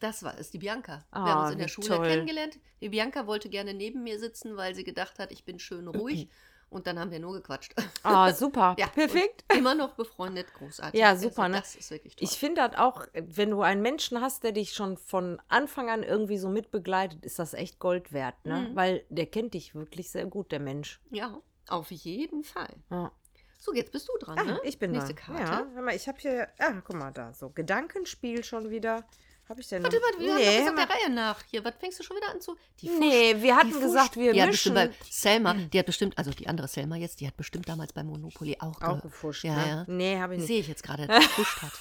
[0.00, 1.04] das war ist die Bianca.
[1.12, 2.06] Wir haben Ah, uns in der Schule toll.
[2.08, 2.58] kennengelernt.
[2.80, 6.28] Die Bianca wollte gerne neben mir sitzen, weil sie gedacht hat, ich bin schön ruhig.
[6.68, 7.74] Und dann haben wir nur gequatscht.
[8.02, 8.74] Ah, super.
[8.78, 9.44] Ja, Perfekt.
[9.56, 10.98] Immer noch befreundet, großartig.
[10.98, 11.58] Ja, Also super, ne?
[11.58, 12.26] Das ist wirklich toll.
[12.28, 16.02] Ich finde das auch, wenn du einen Menschen hast, der dich schon von Anfang an
[16.02, 18.66] irgendwie so mitbegleitet, ist das echt Gold wert, ne?
[18.70, 18.76] Mhm.
[18.76, 21.00] Weil der kennt dich wirklich sehr gut, der Mensch.
[21.10, 22.74] ja, auf jeden Fall.
[22.90, 23.12] Ja.
[23.58, 24.60] So, jetzt bist du dran, Ah, ne?
[24.64, 25.20] ich bin Nächste da.
[25.20, 25.42] Karte.
[25.74, 29.04] Ja, mal, ich habe hier, ah, guck mal da, so Gedankenspiel schon wieder.
[29.48, 29.82] Habe ich denn?
[29.84, 31.42] Warte, warte, wir nee, haben doch gesagt, der Reihe nach.
[31.50, 32.56] Hier, was fängst du schon wieder an zu?
[32.80, 34.74] Die Fusch- Nee, wir hatten gesagt, wir die mischen.
[34.74, 38.02] bei Selma, die hat bestimmt, also die andere Selma jetzt, die hat bestimmt damals bei
[38.02, 39.66] Monopoly auch, Auch ge- gefuscht, ja, ne?
[39.68, 39.84] Ja.
[39.86, 40.48] Nee, habe ich nicht.
[40.48, 41.72] Sehe ich jetzt gerade, dass sie gefuscht hat.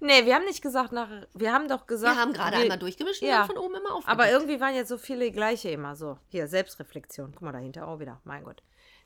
[0.00, 2.16] Nee, wir haben nicht gesagt nach, wir haben doch gesagt.
[2.16, 3.38] Wir haben gerade einmal durchgemischt und Ja.
[3.38, 4.08] dann von oben immer auf.
[4.08, 6.18] Aber irgendwie waren jetzt so viele gleiche immer so.
[6.28, 7.32] Hier, Selbstreflexion.
[7.32, 8.20] Guck mal dahinter auch wieder.
[8.24, 8.62] Mein Gott.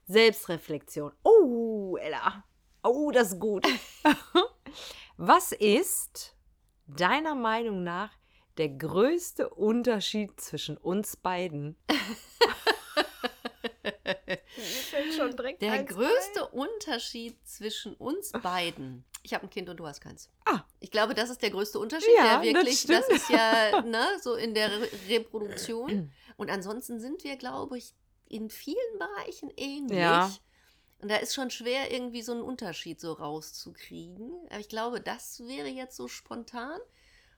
[0.06, 1.12] Selbstreflexion.
[1.22, 2.44] Oh, Ella.
[2.82, 3.66] Oh, das ist gut.
[5.16, 6.34] Was ist
[6.88, 8.10] deiner Meinung nach
[8.56, 11.76] der größte Unterschied zwischen uns beiden?
[15.18, 19.04] schon direkt der größte Unterschied zwischen uns beiden.
[19.22, 20.30] Ich habe ein Kind und du hast keins.
[20.44, 20.60] Ah.
[20.80, 22.14] Ich glaube, das ist der größte Unterschied.
[22.16, 23.04] Ja, der das wirklich, stimmt.
[23.08, 26.12] das, ist ja ne, so in der Re Reproduktion.
[26.36, 27.94] Und ansonsten sind wir, glaube ich,
[28.28, 29.98] in vielen Bereichen ähnlich.
[29.98, 30.30] Ja.
[31.00, 34.32] Und da ist schon schwer, irgendwie so einen Unterschied so rauszukriegen.
[34.50, 36.78] Aber ich glaube, das wäre jetzt so spontan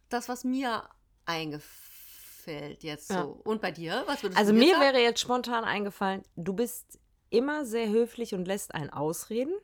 [0.09, 0.89] das, was mir
[1.27, 3.23] eingefällt jetzt Ja.
[3.25, 3.41] so.
[3.45, 4.03] Und bei dir?
[4.07, 4.81] Was würdest Also du mir sagen?
[4.81, 9.55] wäre jetzt spontan eingefallen, du bist immer sehr höflich und lässt einen ausreden.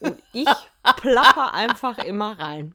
[0.00, 0.48] Und ich
[0.96, 2.74] plapper einfach immer rein.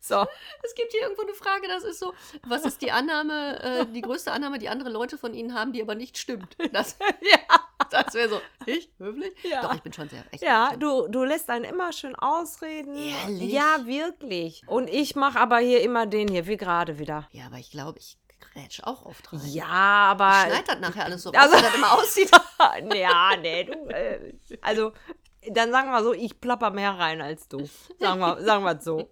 [0.00, 0.26] So.
[0.62, 2.12] Es gibt hier irgendwo eine Frage, das ist so,
[2.42, 5.80] was ist die Annahme, äh, die größte Annahme, die andere Leute von Ihnen haben, die
[5.82, 6.56] aber nicht stimmt?
[6.72, 7.38] Das, Ja.
[7.90, 8.90] das wäre so, ich?
[8.98, 9.32] Höflich?
[9.42, 9.62] Ja.
[9.62, 10.42] Doch, ich bin schon sehr echt.
[10.42, 12.94] Ja, du, du lässt einen immer schön ausreden.
[12.96, 13.52] Ehrlich?
[13.52, 14.62] Ja, wirklich.
[14.66, 17.28] Und ich mache aber hier immer den hier, wie gerade wieder.
[17.32, 18.18] Ja, aber ich glaube, ich
[18.52, 19.40] grätsch auch oft rein.
[19.46, 20.30] Ja, aber.
[20.46, 22.30] Ich schneid das nachher alles so Also- wie das immer aussieht.
[22.94, 23.72] ja, nee, du.
[23.88, 24.92] Äh, also,
[25.50, 27.58] dann sagen wir so, ich plapper mehr rein als du.
[27.98, 29.10] Sagen wir, sagen wir so.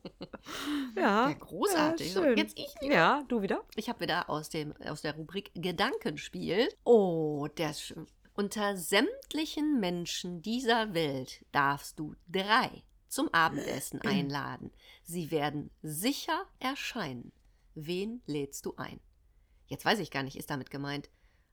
[0.97, 1.29] Ja.
[1.29, 2.15] Ja, großartig.
[2.15, 2.75] Ja, so, jetzt ich.
[2.81, 3.63] Ja, du wieder?
[3.77, 6.69] Ich habe wieder aus, dem, aus der Rubrik Gedankenspiel.
[6.85, 7.95] Oh, der ist.
[8.43, 14.73] Unter sämtlichen Menschen dieser Welt darfst du drei zum Abendessen einladen.
[15.05, 17.31] Sie werden sicher erscheinen.
[17.77, 18.99] Wen lädst du ein?
[19.69, 21.09] Jetzt weiß ich gar nicht, ist damit gemeint.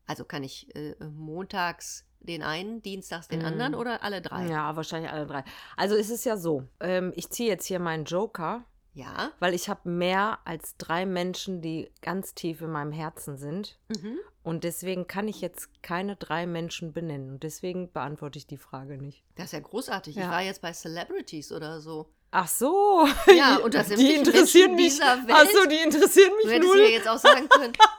[0.07, 3.45] Also kann ich äh, montags den einen, dienstags den Mm.
[3.45, 4.47] anderen oder alle drei?
[4.47, 5.43] Ja, wahrscheinlich alle drei.
[5.77, 8.65] Also es ist ja so, ähm, ich ziehe jetzt hier meinen Joker,
[8.99, 9.31] Ja.
[9.39, 13.77] weil ich habe mehr als drei Menschen, die ganz tief in meinem Herzen sind.
[13.87, 14.17] Mhm.
[14.43, 17.31] Und deswegen kann ich jetzt keine drei Menschen benennen.
[17.31, 19.23] Und deswegen beantworte ich die Frage nicht.
[19.35, 20.15] Das ist ja großartig.
[20.17, 20.31] Ich Ja.
[20.31, 22.09] war jetzt bei Celebrities oder so.
[22.31, 23.07] Ach so.
[23.35, 24.93] Ja, und das sind die die interessieren Menschen mich.
[24.93, 25.31] dieser Welt.
[25.37, 26.81] Ach so, die interessieren Du mich hättest null.
[26.83, 27.73] mir jetzt auch sagen können,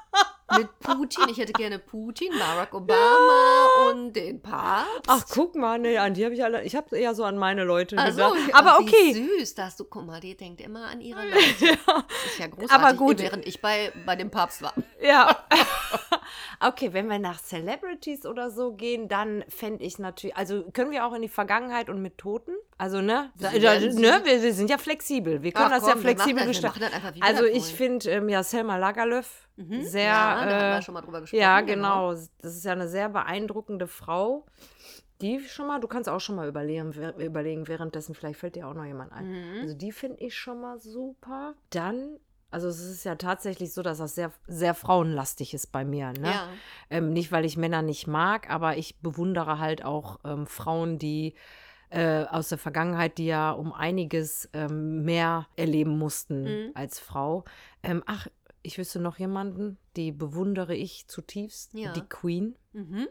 [0.56, 5.02] mit Putin, ich hätte gerne Putin, Barack Obama und den Papst.
[5.06, 6.62] Ach, guck mal, nee, an die habe ich alle.
[6.64, 8.36] Ich habe eher so an meine Leute Ach so, gedacht.
[8.48, 9.12] ja, Aber okay.
[9.38, 11.64] Süß, dass du, guck mal, die denkt immer an ihre Leute.
[11.66, 12.04] Ja.
[12.26, 13.18] Ist ja großartig, Aber gut.
[13.20, 14.74] während ich bei, bei dem Papst war.
[15.00, 15.44] Ja.
[16.60, 21.06] okay, wenn wir nach Celebrities oder so gehen, dann fände ich natürlich, also können wir
[21.06, 22.52] auch in die Vergangenheit und mit Toten?
[22.78, 23.30] Also, ne?
[23.38, 24.20] Da, Wir da, ne?
[24.24, 25.42] Wir, wir sind ja flexibel.
[25.42, 26.80] Wir können Ach das komm, ja flexibel gestalten.
[27.20, 29.82] Also, ich finde ähm, ja Selma Lagerlöf Mhm.
[29.82, 30.04] sehr.
[30.04, 31.40] ja, da haben wir äh, schon mal drüber gesprochen.
[31.40, 32.12] ja, genau.
[32.12, 34.46] Das ist ja eine sehr beeindruckende Frau.
[35.20, 38.72] Die schon mal, du kannst auch schon mal überlegen, überlegen währenddessen, vielleicht fällt dir auch
[38.72, 39.28] noch jemand ein.
[39.28, 39.60] Mhm.
[39.60, 41.54] Also die finde ich schon mal super.
[41.68, 42.18] Dann,
[42.50, 46.12] also es ist ja tatsächlich so, dass das sehr, sehr frauenlastig ist bei mir.
[46.12, 46.30] Ne?
[46.30, 46.48] Ja.
[46.90, 51.34] Ähm, nicht, weil ich Männer nicht mag, aber ich bewundere halt auch ähm, Frauen, die
[51.90, 56.70] äh, aus der Vergangenheit, die ja um einiges ähm, mehr erleben mussten Mhm.
[56.74, 57.44] als Frau.
[57.82, 58.28] Ähm, ach,
[58.62, 61.74] ich wüsste noch jemanden, die bewundere ich zutiefst.
[61.74, 61.92] Ja.
[61.92, 62.56] Die Queen.
[62.72, 63.08] Mhm.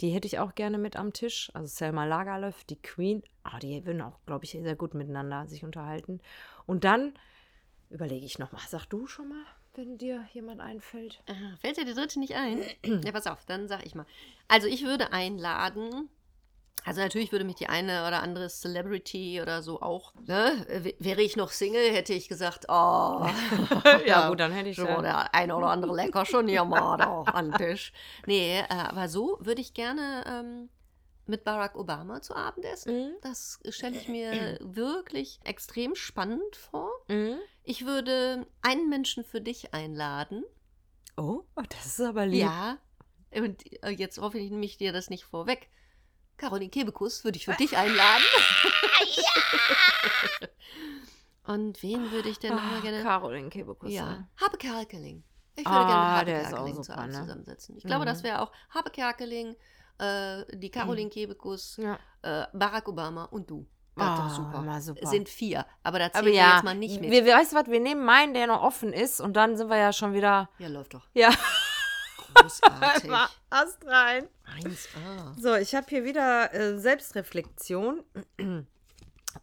[0.00, 1.50] Die hätte ich auch gerne mit am Tisch.
[1.54, 3.22] Also Selma Lagerlöf, die Queen.
[3.42, 6.20] Ah, die würden auch, glaube ich, sehr gut miteinander sich unterhalten.
[6.66, 7.14] Und dann
[7.90, 8.62] überlege ich nochmal.
[8.68, 9.44] Sag du schon mal,
[9.74, 11.22] wenn dir jemand einfällt.
[11.28, 12.62] Ah, Fällt dir die dritte nicht ein?
[13.04, 14.06] ja, pass auf, dann sag ich mal.
[14.48, 16.08] Also ich würde einladen
[16.84, 20.94] Also natürlich würde mich die eine oder andere Celebrity oder so auch, ne?
[20.98, 23.26] Wäre ich noch Single, hätte ich gesagt, oh.
[24.06, 26.96] Ja, gut, dann hätte ich schon ja- der eine oder andere lecker schon hier mal
[26.96, 27.92] da an den Tisch.
[28.26, 30.68] Nee, äh, aber so würde ich gerne ähm,
[31.26, 32.94] mit Barack Obama zu Abend essen.
[33.08, 33.12] Mhm.
[33.20, 36.88] Das stelle ich mir wirklich extrem spannend vor.
[37.08, 37.38] Mhm.
[37.68, 40.44] Ich würde einen Menschen für dich einladen.
[41.16, 42.42] Oh, das ist aber lieb.
[42.42, 42.78] Ja.
[43.34, 45.68] Und äh, jetzt hoffe ich, nehme ich dir das nicht vorweg.
[46.36, 48.22] Caroline Kebekus würde ich für dich einladen.
[51.44, 53.02] Und wen würde ich denn noch mal Ah, gerne?
[53.02, 53.92] Caroline Kebekus.
[53.92, 55.24] Ja, Habe Kerkeling.
[55.56, 57.20] Ich würde Ah, gerne Habe Kerkeling zu Abend ne?
[57.20, 57.76] zusammensetzen.
[57.76, 58.08] Ich glaube, Mhm.
[58.08, 59.56] das wäre auch Habe Kerkeling,
[59.98, 61.98] äh, die Caroline Kebekus, Ja.
[62.22, 63.66] äh, Barack Obama und du.
[63.96, 64.80] Das ist Ah, super.
[64.80, 65.00] super.
[65.02, 67.10] Es sind vier, aber da zählen Aber wir ja, jetzt mal nicht mit.
[67.10, 69.68] wir, wir, weißt du was, wir nehmen meinen, der noch offen ist und dann sind
[69.70, 70.50] wir ja schon wieder.
[70.58, 71.06] ja, läuft doch.
[71.14, 71.30] Ja,
[72.34, 73.10] Großartig.
[73.50, 74.28] Ast rein.
[74.62, 75.40] 1A.
[75.40, 78.02] So, ich habe hier wieder äh, Selbstreflexion.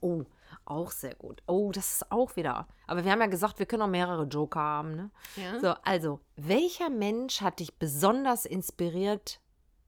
[0.01, 0.23] oh,
[0.65, 1.41] auch sehr gut.
[1.47, 2.67] Oh, das ist auch wieder.
[2.87, 5.09] Aber wir haben ja gesagt, wir können auch mehrere Joker haben, ne?
[5.35, 5.59] Ja?
[5.59, 9.39] So, also, welcher Mensch hat dich besonders inspiriert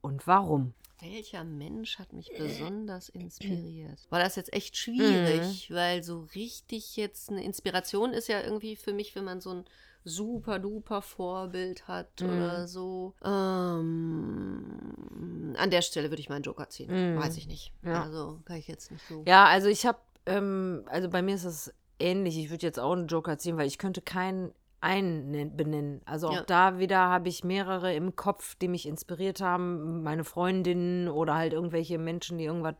[0.01, 0.73] und warum?
[1.11, 3.99] Welcher Mensch hat mich besonders inspiriert?
[4.09, 8.93] War das jetzt echt schwierig, weil so richtig jetzt eine Inspiration ist ja irgendwie für
[8.93, 9.65] mich, wenn man so ein
[10.03, 12.29] super duper Vorbild hat Mhm.
[12.29, 13.13] oder so.
[14.25, 16.91] Ähm, an der Stelle würde ich meinen Joker ziehen.
[17.15, 17.17] Mhm.
[17.19, 17.71] Weiß ich nicht.
[17.83, 18.03] Ja.
[18.03, 19.23] Also kann ich jetzt nicht so.
[19.25, 22.37] Ja, also ich habe, ähm, also bei mir ist es ähnlich.
[22.37, 24.51] Ich würde jetzt auch einen Joker ziehen, weil ich könnte keinen
[24.85, 26.01] einen nen- benennen.
[26.05, 26.43] Also auch Ja.
[26.43, 30.03] da wieder habe ich mehrere im Kopf, die mich inspiriert haben.
[30.03, 32.75] Meine Freundinnen oder halt irgendwelche Menschen, die irgendwas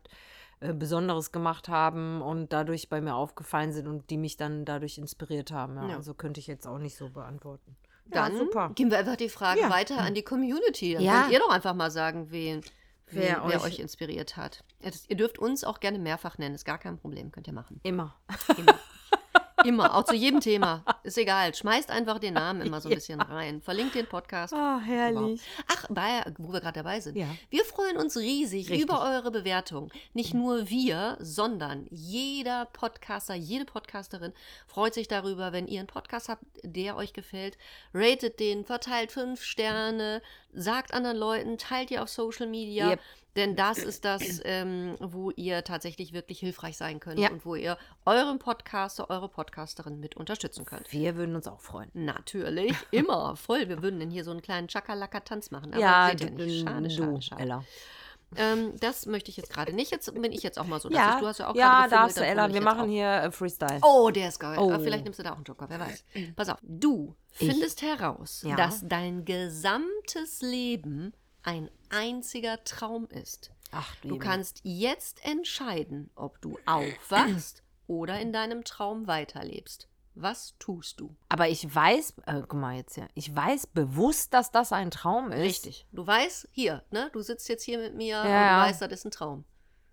[0.60, 4.96] äh, Besonderes gemacht haben und dadurch bei mir aufgefallen sind und die mich dann dadurch
[4.96, 5.76] inspiriert haben.
[5.76, 5.96] Ja, Ja.
[5.96, 7.76] Also könnte ich jetzt auch nicht so beantworten.
[8.06, 8.70] Dann super.
[8.74, 9.68] geben wir einfach die Frage Ja.
[9.70, 10.94] weiter an die Community.
[10.94, 11.20] Dann Ja.
[11.22, 12.62] könnt ihr doch einfach mal sagen, wen,
[13.08, 14.64] Wer wen, wer, euch- euch, inspiriert hat.
[14.80, 17.78] Das, ihr dürft uns auch gerne mehrfach nennen, ist gar kein Problem, könnt ihr machen.
[17.82, 18.14] Immer.
[18.56, 18.74] Immer.
[19.64, 20.84] Immer, auch zu jedem Thema.
[21.02, 21.54] Ist egal.
[21.54, 23.62] Schmeißt einfach den Namen immer so ein bisschen rein.
[23.62, 24.52] Verlinkt den Podcast.
[24.52, 25.40] Ah, Überhaupt.
[25.68, 27.16] Ach, bei, wo wir gerade dabei sind.
[27.16, 27.26] Ja.
[27.48, 28.82] Wir freuen uns riesig Richtig.
[28.82, 29.90] über eure Bewertung.
[30.12, 34.32] Nicht nur wir, sondern jeder Podcaster, jede Podcasterin
[34.66, 37.56] freut sich darüber, wenn ihr einen Podcast habt, der euch gefällt.
[37.94, 40.20] Ratet den, verteilt fünf Sterne,
[40.52, 42.90] sagt anderen Leuten, teilt ihr auf Social Media.
[42.90, 43.00] Yep.
[43.36, 47.30] Denn das ist das, ähm, wo ihr tatsächlich wirklich hilfreich sein könnt Ja.
[47.30, 50.90] und wo ihr euren Podcaster, eure Podcasterin mit unterstützen könnt.
[50.92, 51.90] Wir würden uns auch freuen.
[51.94, 53.68] Natürlich, immer voll.
[53.68, 55.72] Wir würden denn hier so einen kleinen Chakalaka-Tanz machen.
[55.72, 56.66] Aber ja, seht ihr nicht.
[56.66, 57.42] Schade, schade, schade.
[57.42, 57.64] Ella.
[58.34, 59.92] Ähm, das möchte ich jetzt gerade nicht.
[59.92, 60.90] Jetzt bin ich jetzt auch mal so.
[60.90, 62.52] Ja, du hast ja auch ja darfst du, Ella.
[62.52, 62.86] Wir machen auch.
[62.86, 63.78] hier äh, Freestyle.
[63.82, 64.58] Oh, der ist geil.
[64.58, 64.72] Oh.
[64.72, 66.04] Aber vielleicht nimmst du da auch einen Joker, wer weiß.
[66.34, 66.58] Pass auf.
[66.62, 67.46] Du Ich.
[67.50, 68.56] findest heraus, Ja.
[68.56, 71.12] dass dein gesamtes Leben
[71.46, 73.50] ein einziger Traum ist.
[73.70, 74.18] Ach, Du Liebe.
[74.24, 79.88] kannst jetzt entscheiden, ob du aufwachst oder in deinem Traum weiterlebst.
[80.14, 81.14] Was tust du?
[81.28, 85.30] Aber ich weiß, äh, guck mal jetzt ja, ich weiß bewusst, dass das ein Traum
[85.30, 85.40] ist.
[85.40, 85.86] Richtig.
[85.92, 87.10] Du weißt, hier, ne?
[87.12, 88.60] Du sitzt jetzt hier mit mir und Ja.
[88.62, 89.44] du weißt, das ist ein Traum.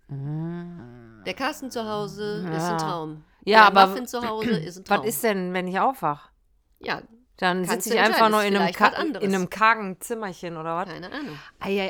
[0.08, 2.70] Der Carsten zu Hause ist Ja.
[2.72, 3.24] ein Traum.
[3.44, 4.98] Ja, der aber Muffin zu Hause ist ein Traum.
[5.00, 6.30] Was ist denn, wenn ich aufwach?
[6.78, 7.02] Ja,
[7.36, 10.88] Dann sitze ich einfach nur in einem, in einem kargen Zimmerchen oder was?
[10.88, 11.38] keine Ahnung.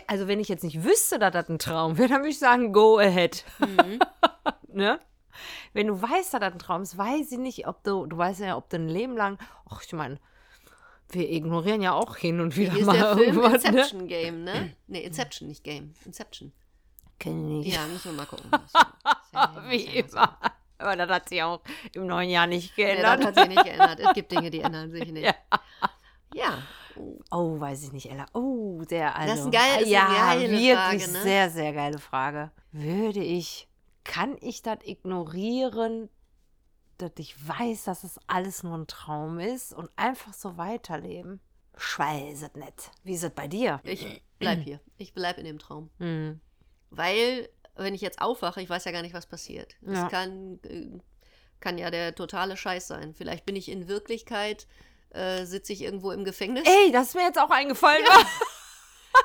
[0.07, 2.73] Also wenn ich jetzt nicht wüsste, dass das ein Traum wäre, dann würde ich sagen,
[2.73, 3.45] go ahead.
[3.59, 3.99] Mhm.
[4.73, 5.01] ne?
[5.75, 8.41] Wenn du weißt, dass das ein Traum ist, weiß ich nicht, ob du, du weißt
[8.41, 10.19] ja, ob du ein Leben lang, ach, ich meine,
[11.11, 13.69] wir ignorieren ja auch hin und wieder Hier ist mal der Film irgendwas, ne?
[13.71, 14.77] Inception Game, ne?
[14.87, 15.95] Ne, Inception, nicht Game.
[16.07, 16.53] Inception.
[17.19, 17.77] Kenn ich nicht.
[17.77, 18.51] Ja, müssen wir mal gucken.
[19.69, 20.39] Wie immer.
[20.85, 21.61] Aber das hat sich auch
[21.95, 23.25] im neuen Jahr nicht Nee, das geändert.
[23.27, 24.01] hat sich nicht geändert.
[24.01, 25.25] Es gibt Dinge, die ändern sich nicht.
[25.35, 25.35] Ja.
[26.35, 26.59] Ja.
[27.31, 28.27] Oh, weiß ich nicht, Ella.
[28.35, 29.29] Oh, sehr, also.
[29.31, 31.23] Das ist ein geil- ja, geile wirklich Frage, ne?
[31.23, 32.51] sehr, sehr geile Frage.
[32.73, 33.69] Würde ich,
[34.05, 36.09] kann ich das ignorieren,
[36.99, 41.41] dass ich weiß, dass es alles nur ein Traum ist und einfach so weiterleben?
[41.77, 42.91] Ich weiß es nicht.
[43.03, 43.81] Wie ist es bei dir?
[43.85, 44.81] Ich bleib hier.
[44.97, 45.91] Ich bleib in dem Traum.
[45.99, 46.41] Hm.
[46.91, 49.75] Weil, wenn ich jetzt aufwache, ich weiß ja gar nicht, was passiert.
[49.83, 50.09] Ja.
[50.09, 50.99] kann, äh,
[51.61, 53.15] kann ja der totale Scheiß sein.
[53.15, 54.67] Vielleicht bin ich in Wirklichkeit,
[55.11, 56.65] äh, sitze ich irgendwo im Gefängnis.
[56.67, 58.05] Ey, das ist mir jetzt auch eingefallen.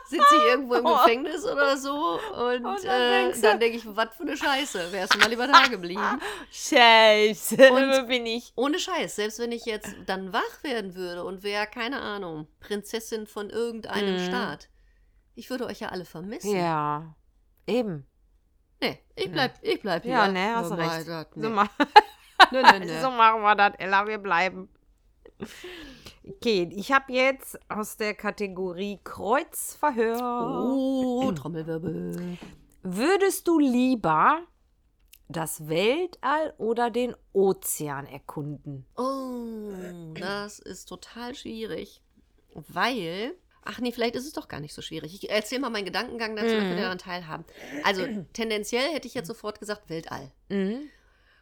[0.08, 4.10] Sitze ich irgendwo im Gefängnis oder so und, Und dann äh, dann denke ich, was
[4.16, 4.92] für eine Scheiße.
[4.92, 6.22] Wärst du mal lieber da geblieben.
[6.52, 8.54] Scheiße, Und- bin ich.
[8.56, 13.26] Ohne Scheiß, selbst wenn ich jetzt dann wach werden würde und wäre, keine Ahnung, Prinzessin
[13.26, 14.28] von irgendeinem Mhm.
[14.28, 14.70] Staat.
[15.36, 16.56] Ich würde euch ja alle vermissen.
[16.56, 17.16] Ja,
[17.66, 18.06] eben.
[18.82, 20.14] Nee, ich bleib, ich bleib hier.
[20.14, 21.08] Ja, ne, hast du Oh mein recht.
[21.08, 21.44] Gott, nee.
[21.44, 21.70] So, ma
[22.52, 23.02] Nö, nö, nö.
[23.02, 24.70] so machen wir das, Ella, wir bleiben.
[26.28, 32.38] Okay, ich habe jetzt aus der Kategorie Kreuzverhör Oh, Trommelwirbel.
[32.84, 34.42] Würdest du lieber
[35.28, 38.86] das Weltall oder den Ozean erkunden?
[38.96, 42.02] Oh, das ist total schwierig.
[42.54, 43.36] Weil.
[43.64, 45.14] Ach nee, vielleicht ist es doch gar nicht so schwierig.
[45.14, 47.46] Ich erzähle mal meinen Gedankengang dazu, dann könnt ihr daran teilhaben.
[47.84, 50.32] Also, tendenziell hätte ich jetzt sofort gesagt Weltall.
[50.50, 50.90] Mhm.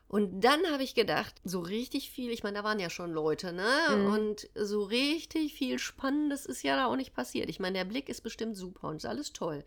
[0.09, 3.51] Und dann habe ich gedacht, so richtig viel, ich meine, da waren ja schon Leute,
[3.51, 3.70] ne?
[3.95, 4.05] Mhm.
[4.13, 7.49] Und so richtig viel Spannendes ist ja da auch nicht passiert.
[7.49, 9.65] Ich meine, der Blick ist bestimmt super und ist alles toll.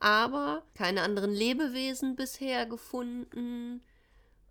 [0.00, 3.82] Aber keine anderen Lebewesen bisher gefunden.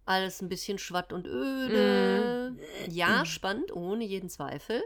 [0.05, 2.55] Alles ein bisschen schwatt und öde.
[2.89, 4.83] Ja, spannend, ohne jeden Zweifel.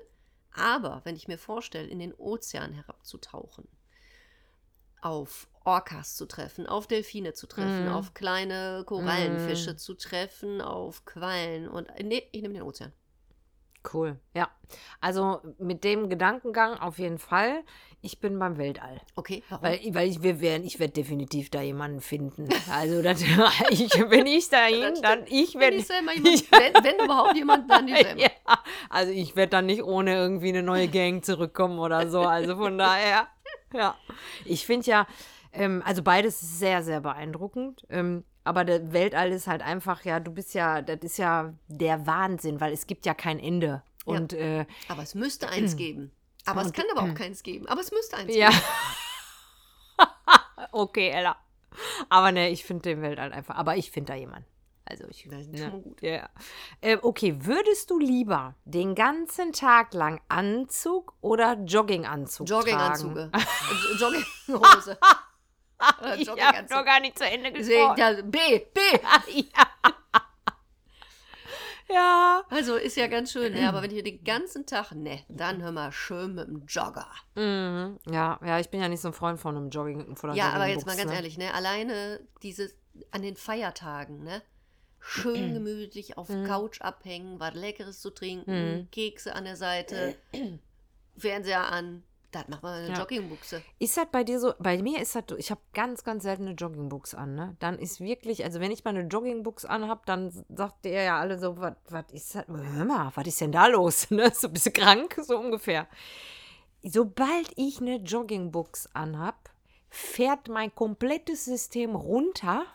[0.56, 3.68] Aber wenn ich mir vorstelle, in den Ozean herabzutauchen,
[5.01, 7.91] auf Orcas zu treffen, auf Delfine zu treffen, Mhm.
[7.91, 12.93] auf kleine Korallenfische zu treffen, auf Quallen und nee, ich nehme den Ozean.
[13.93, 14.49] Cool, ja.
[14.99, 17.63] Also mit dem Gedankengang auf jeden Fall.
[18.01, 19.01] Ich bin beim Weltall.
[19.15, 19.63] Okay, warum?
[19.63, 22.47] Weil, weil ich, wir werden, ich werde definitiv da jemanden finden.
[22.71, 23.21] Also das,
[23.69, 25.77] ich, wenn ich da hin, Das dann ich wenn, werde.
[25.77, 28.21] ich Selma jemand, wenn, wenn überhaupt jemand, dann die Selma.
[28.21, 28.29] Ja,
[28.89, 32.21] also ich werde dann nicht ohne irgendwie eine neue Gang zurückkommen oder so.
[32.21, 33.27] Also von daher,
[33.73, 33.95] ja.
[34.45, 35.07] Ich finde ja,
[35.51, 37.86] ähm, also beides sehr, sehr beeindruckend.
[37.89, 42.06] Ähm, aber der Weltall ist halt einfach, ja, du bist ja, das ist ja der
[42.06, 43.82] Wahnsinn, weil es gibt ja kein Ende.
[44.06, 44.14] Ja.
[44.14, 46.12] Und äh, Aber es müsste eins geben.
[46.46, 47.68] Aber es kann aber auch keins geben.
[47.68, 48.50] Aber es müsste eins ja.
[48.50, 48.62] geben.
[50.72, 51.36] okay, Ella.
[52.08, 53.56] Aber ne, ich finde den Weltall einfach.
[53.56, 54.46] Aber ich finde da jemanden.
[54.86, 55.28] Also ich.
[55.28, 56.02] Das ist ne, schon gut.
[56.04, 56.30] Ja.
[56.82, 63.32] Äh, okay, würdest du lieber den ganzen Tag lang Anzug oder Jogginganzug Jogginganzüge.
[63.32, 63.46] tragen?
[63.66, 65.00] Äh, Jogginghose.
[66.17, 67.99] Ich habe noch gar nicht zu Ende Deswegen, gesprochen.
[67.99, 68.79] ja, B, B.
[69.55, 69.93] ja.
[71.93, 72.43] ja.
[72.49, 73.67] Also ist ja ganz schön, ne?
[73.67, 77.07] aber wenn ich den ganzen Tag, ne, dann hör mal schön mit dem Jogger.
[77.36, 77.99] Mhm.
[78.09, 80.49] ja, ja, ich bin ja nicht so ein Freund von einem Jogging, von einer Ja,
[80.51, 81.15] aber jetzt mal ganz ne?
[81.15, 82.75] ehrlich, ne, alleine dieses
[83.11, 84.41] an den Feiertagen, ne,
[84.99, 86.45] schön gemütlich auf Mhm.
[86.45, 90.15] Couch abhängen, was Leckeres zu trinken, Kekse an der Seite,
[91.17, 92.03] Fernseher an,
[92.36, 92.99] das macht man eine Ja.
[92.99, 93.61] Joggingbuchse.
[93.79, 94.53] Ist das bei dir so?
[94.59, 97.55] Bei mir ist das, so, ich habe ganz, ganz selten eine Joggingbuchs an, ne?
[97.59, 101.39] Dann ist wirklich, also wenn ich mal eine Joggingbuchs anhab, dann sagt der ja alle
[101.39, 101.73] so, was
[102.11, 102.45] ist das?
[102.47, 104.07] Hör mal, was ist denn da los?
[104.15, 104.31] Ne?
[104.33, 105.88] So ein bisschen krank, so ungefähr.
[106.83, 109.49] Sobald ich eine Joggingbuchs anhab,
[109.89, 112.65] fährt mein komplettes System runter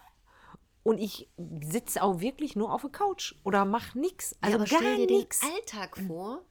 [0.83, 1.29] und ich
[1.61, 4.35] sitze auch wirklich nur auf der Couch oder mach nichts.
[4.41, 5.41] Also ja, aber gar stell dir den nichts.
[5.43, 6.43] Alltag vor,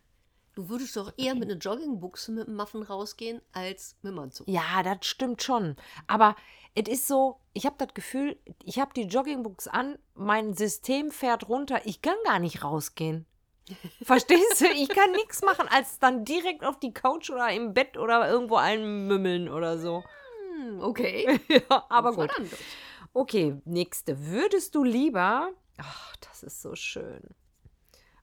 [0.60, 4.46] du würdest doch eher mit einer Joggingbuchse mit dem Muffen rausgehen, als mit dem Anzug.
[4.50, 5.78] Ja, das stimmt schon.
[6.06, 6.36] Aber
[6.76, 11.48] es ist so, ich habe das Gefühl, ich habe die Joggingbuchs an, mein System fährt
[11.48, 13.26] runter, ich kann gar nicht rausgehen.
[14.04, 14.66] Verstehst du?
[14.66, 18.58] Ich kann nichts machen, als dann direkt auf die Couch oder im Bett oder irgendwo
[18.58, 20.04] einmümmeln oder so.
[20.58, 21.40] Hm, okay.
[21.48, 22.32] ja, aber gut.
[23.14, 24.26] Okay, nächste.
[24.26, 27.22] Würdest du lieber, ach, das ist so schön,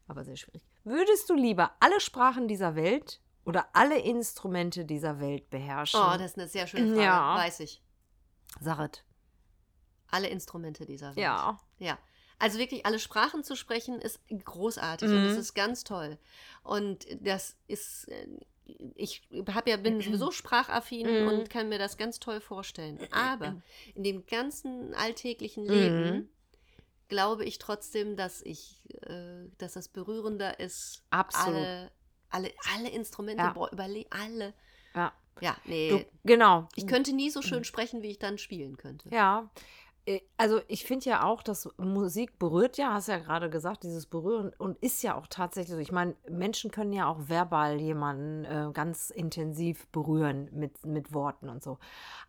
[0.07, 0.63] aber sehr schwierig.
[0.87, 5.99] Würdest du lieber alle Sprachen dieser Welt oder alle Instrumente dieser Welt beherrschen?
[6.01, 7.35] Oh, das ist eine sehr schöne Frage, Ja.
[7.37, 7.83] weiß ich.
[8.61, 9.05] Saret.
[10.09, 11.19] Alle Instrumente dieser Welt.
[11.19, 11.59] Ja.
[11.79, 11.99] Ja.
[12.39, 15.17] Also wirklich alle Sprachen zu sprechen ist großartig Mhm.
[15.17, 16.19] und es ist ganz toll.
[16.63, 18.29] Und das ist, äh,
[18.95, 21.29] ich hab ja, bin sowieso sprachaffin Mhm.
[21.29, 23.01] und kann mir das ganz toll vorstellen.
[23.11, 23.57] Aber
[23.97, 26.29] in dem ganzen alltäglichen Mhm.
[27.09, 31.05] Glaube ich trotzdem, dass ich, äh, dass das berührender ist.
[31.11, 31.57] Absolut.
[31.57, 31.91] Alle,
[32.31, 33.53] alle, alle Instrumente, Ja.
[33.53, 34.55] boah, überle alle.
[34.95, 35.13] Ja.
[35.41, 35.91] Ja, nee.
[35.91, 36.67] Du, genau.
[36.77, 39.11] ich könnte nie so schön sprechen, wie ich dann spielen könnte.
[39.11, 39.51] Ja.
[40.07, 44.07] Äh, Also ich finde ja auch, dass Musik berührt ja, hast ja gerade gesagt, dieses
[44.07, 45.79] Berühren und ist ja auch tatsächlich so.
[45.79, 51.51] Ich meine, Menschen können ja auch verbal jemanden äh, ganz intensiv berühren mit, mit Worten
[51.51, 51.79] und so.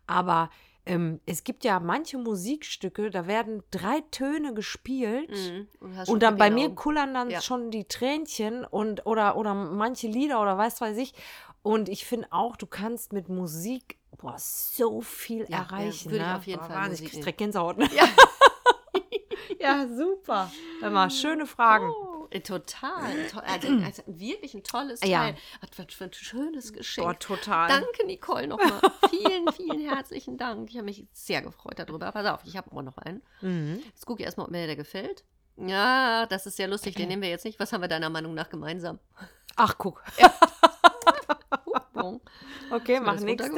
[0.06, 0.50] Aber
[0.88, 5.30] ähm, es gibt ja manche Musikstücke, da werden drei Töne gespielt.
[5.30, 5.68] Mhm.
[6.06, 7.40] Und, dann bei mir kullern dann Ja.
[7.40, 11.14] schon die Tränchen und oder, oder manche Lieder oder weiß weiß ich.
[11.62, 16.10] Und ich finde auch, du kannst mit Musik boah, so viel Ja, ja, erreichen.
[16.10, 16.36] würde ich ne?
[16.36, 17.78] auf jeden Boah, Fall Wahnsinn, ich krieg direkt Gänsehaut.
[17.78, 17.88] Ne?
[17.94, 18.04] Ja.
[19.60, 20.50] ja, super.
[20.80, 21.88] Hör mal, schöne Fragen.
[21.88, 23.28] Oh, äh, total.
[23.30, 25.10] To also, also wirklich ein tolles Teil.
[25.10, 25.34] Ja.
[25.60, 27.06] Was, was für ein schönes Geschenk.
[27.06, 27.68] Boah, total.
[27.68, 28.80] Danke, Nicole, nochmal.
[29.10, 30.70] vielen, vielen herzlichen Dank.
[30.70, 32.12] Ich habe mich sehr gefreut darüber.
[32.12, 33.22] Pass auf, ich habe auch noch einen.
[33.40, 33.80] Mhm.
[33.86, 35.24] Jetzt gucke ich erstmal, ob mir der gefällt.
[35.56, 36.94] Ja, das ist sehr lustig.
[36.94, 37.58] Den nehmen wir jetzt nicht.
[37.58, 39.00] Was haben wir deiner Meinung nach gemeinsam?
[39.56, 40.04] Ach, guck.
[42.70, 43.50] Okay, mach nächste.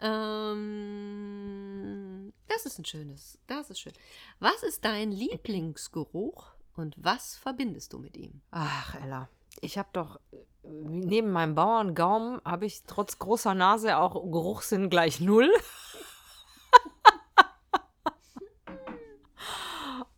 [0.00, 2.03] Ähm,
[2.48, 3.94] das ist ein schönes, das ist schön.
[4.38, 8.42] Was ist dein Lieblingsgeruch und was verbindest du mit ihm?
[8.50, 9.28] Ach, Ella,
[9.60, 15.20] ich habe doch äh, neben meinem Bauerngaum habe ich trotz großer Nase auch Geruchssinn gleich
[15.20, 15.50] null.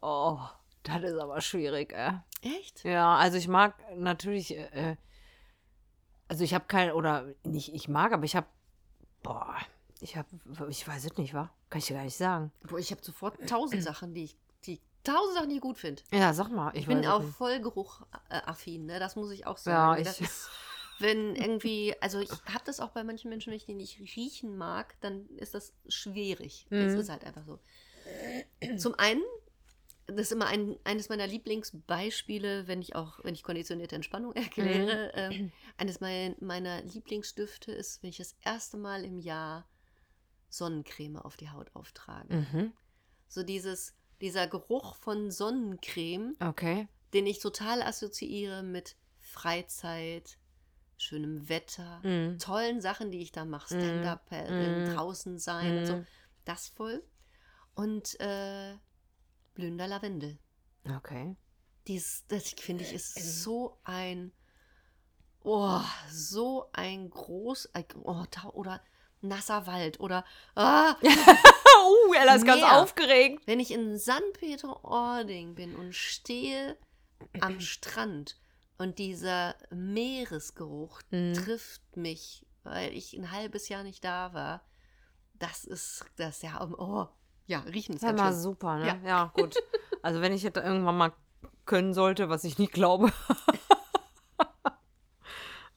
[0.01, 0.41] oh,
[0.83, 2.15] das ist aber schwierig, äh.
[2.43, 2.85] Echt?
[2.85, 4.97] Ja, also ich mag natürlich, äh, äh
[6.29, 8.49] also ich habe kein, oder nicht ich mag, aber ich habe,
[9.23, 9.57] boah,
[10.01, 10.29] ich habe,
[10.69, 11.51] ich weiß es nicht, wa?
[11.71, 12.53] Kann ich dir gar nicht sagen.
[12.63, 16.03] Boah, ich habe sofort tausend Sachen, die ich, die tausend Sachen, die ich gut finde.
[16.13, 16.71] Ja, sag mal.
[16.75, 17.35] Ich, Ich bin auch nicht.
[17.37, 18.99] voll geruchaffin, ne?
[18.99, 20.01] Das muss ich auch Ja, sagen.
[20.01, 20.49] ich- das ist,
[20.99, 24.57] wenn irgendwie, also ich habe das auch bei manchen Menschen, wenn ich die nicht riechen
[24.57, 26.67] mag, dann ist das schwierig.
[26.71, 27.01] Es Mhm.
[27.01, 27.59] ist halt einfach so.
[28.79, 29.23] Zum einen,
[30.07, 35.11] das ist immer ein, eines meiner Lieblingsbeispiele, wenn ich auch, wenn ich konditionierte Entspannung erkläre.
[35.15, 39.67] ähm, eines mein, meiner Lieblingsstifte ist, wenn ich das erste Mal im Jahr
[40.49, 42.35] Sonnencreme auf die Haut auftrage.
[42.53, 42.73] Mhm.
[43.29, 46.89] So dieses, dieser Geruch von Sonnencreme, Okay.
[47.13, 50.39] den ich total assoziiere mit Freizeit,
[50.99, 52.39] schönem Wetter, Mhm.
[52.39, 53.81] tollen Sachen, die ich da mache, Mhm.
[53.81, 54.95] Stand-up-Paddeln, Mhm.
[54.95, 55.97] draußen sein und so.
[55.97, 56.07] Mhm.
[56.45, 57.03] Das voll.
[57.75, 58.75] Und äh,
[59.55, 60.39] blühender Lavendel.
[60.97, 61.37] Okay.
[61.87, 64.33] Dies, das finde ich ist so ein,
[65.43, 65.81] oh,
[66.11, 68.25] so ein groß, ein- oh,
[68.55, 68.83] oder
[69.21, 70.97] nasser Wald oder ah,
[71.85, 72.81] Oh, Ella ist ganz Meer.
[72.81, 73.43] aufgeregt.
[73.47, 76.77] Wenn ich in San Peter-Ording bin und stehe
[77.41, 78.37] am Strand
[78.79, 81.35] und dieser Meeresgeruch Mhm.
[81.35, 84.63] trifft mich, weil ich ein halbes Jahr nicht da war,
[85.35, 87.07] das ist das ja, oh,
[87.47, 88.41] ja, riechen ist ganz mal schön.
[88.41, 88.87] super, ne?
[88.87, 88.97] Ja.
[89.05, 89.55] Ja, gut.
[90.03, 91.13] Also wenn ich jetzt irgendwann mal
[91.65, 93.13] können sollte, was ich nicht glaube.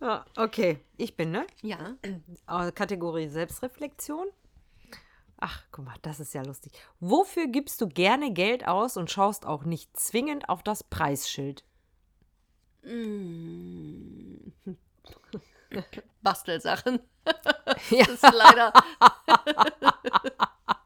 [0.01, 0.79] ja, okay.
[0.97, 1.45] Ich bin, ne?
[1.61, 1.95] Ja,
[2.47, 4.27] Äh, Kategorie Selbstreflexion.
[5.41, 6.73] Ach, guck mal, das ist ja lustig.
[6.99, 11.63] Wofür gibst du gerne Geld aus und schaust auch nicht zwingend auf das Preisschild?
[12.83, 14.51] Mm.
[16.21, 16.99] Bastelsachen.
[17.91, 18.73] Ja, Das ist leider.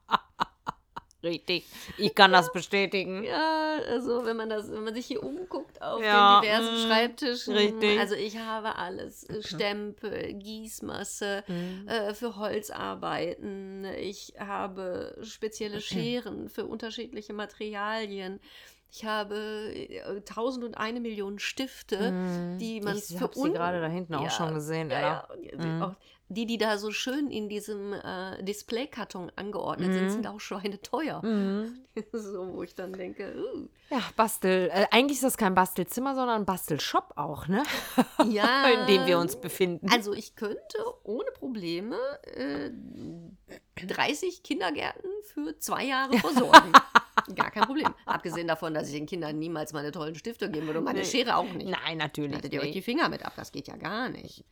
[1.24, 1.66] richtig.
[1.98, 3.24] Ich kann das bestätigen.
[3.24, 6.88] Ja, also wenn man das, wenn man sich hier umguckt auf Ja, den diversen mm,
[6.88, 8.00] Schreibtischen, richtig.
[8.00, 11.88] also ich habe alles, äh, Stempel, Gießmasse, Mhm.
[11.88, 18.40] äh, für Holzarbeiten, ich habe spezielle Scheren für unterschiedliche Materialien.
[18.96, 19.36] Ich habe
[19.74, 22.58] äh, tausend und eine Million Stifte, Mhm.
[22.60, 25.28] die man ich für sie gerade da hinten auch Ja, schon gesehen, ja, ja,
[25.82, 25.96] auch
[26.30, 30.10] die, die da so schön in diesem äh, Displaykarton angeordnet sind, Mhm.
[30.10, 31.22] sind auch schweineteuer.
[32.12, 33.68] So, wo ich dann denke, uh.
[33.92, 34.70] Ja, Bastel.
[34.74, 37.62] Äh, eigentlich ist das kein Bastelzimmer, sondern ein Bastelshop auch, ne?
[38.32, 39.88] ja, In dem wir uns befinden.
[39.92, 41.96] Also ich könnte ohne Probleme
[42.36, 42.72] äh,
[43.86, 46.72] 30 Kindergärten für zwei Jahre versorgen.
[47.36, 47.94] Gar kein Problem.
[48.06, 51.06] Abgesehen davon, dass ich den Kindern niemals meine tollen Stifte geben würde und meine Nee.
[51.06, 51.70] Schere auch nicht.
[51.70, 52.34] Nein, natürlich.
[52.36, 52.82] Haltet ihr euch die.
[52.82, 54.46] Finger mit ab, das geht ja gar nicht.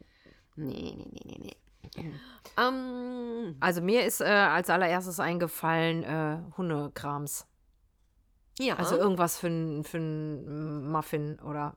[0.55, 1.55] Nee, nee, nee, nee,
[1.97, 2.11] nee.
[2.57, 7.47] Ähm, Also mir ist äh, als allererstes eingefallen äh, Hundekrams.
[8.59, 8.76] ja.
[8.76, 11.76] Also irgendwas für einen Muffin oder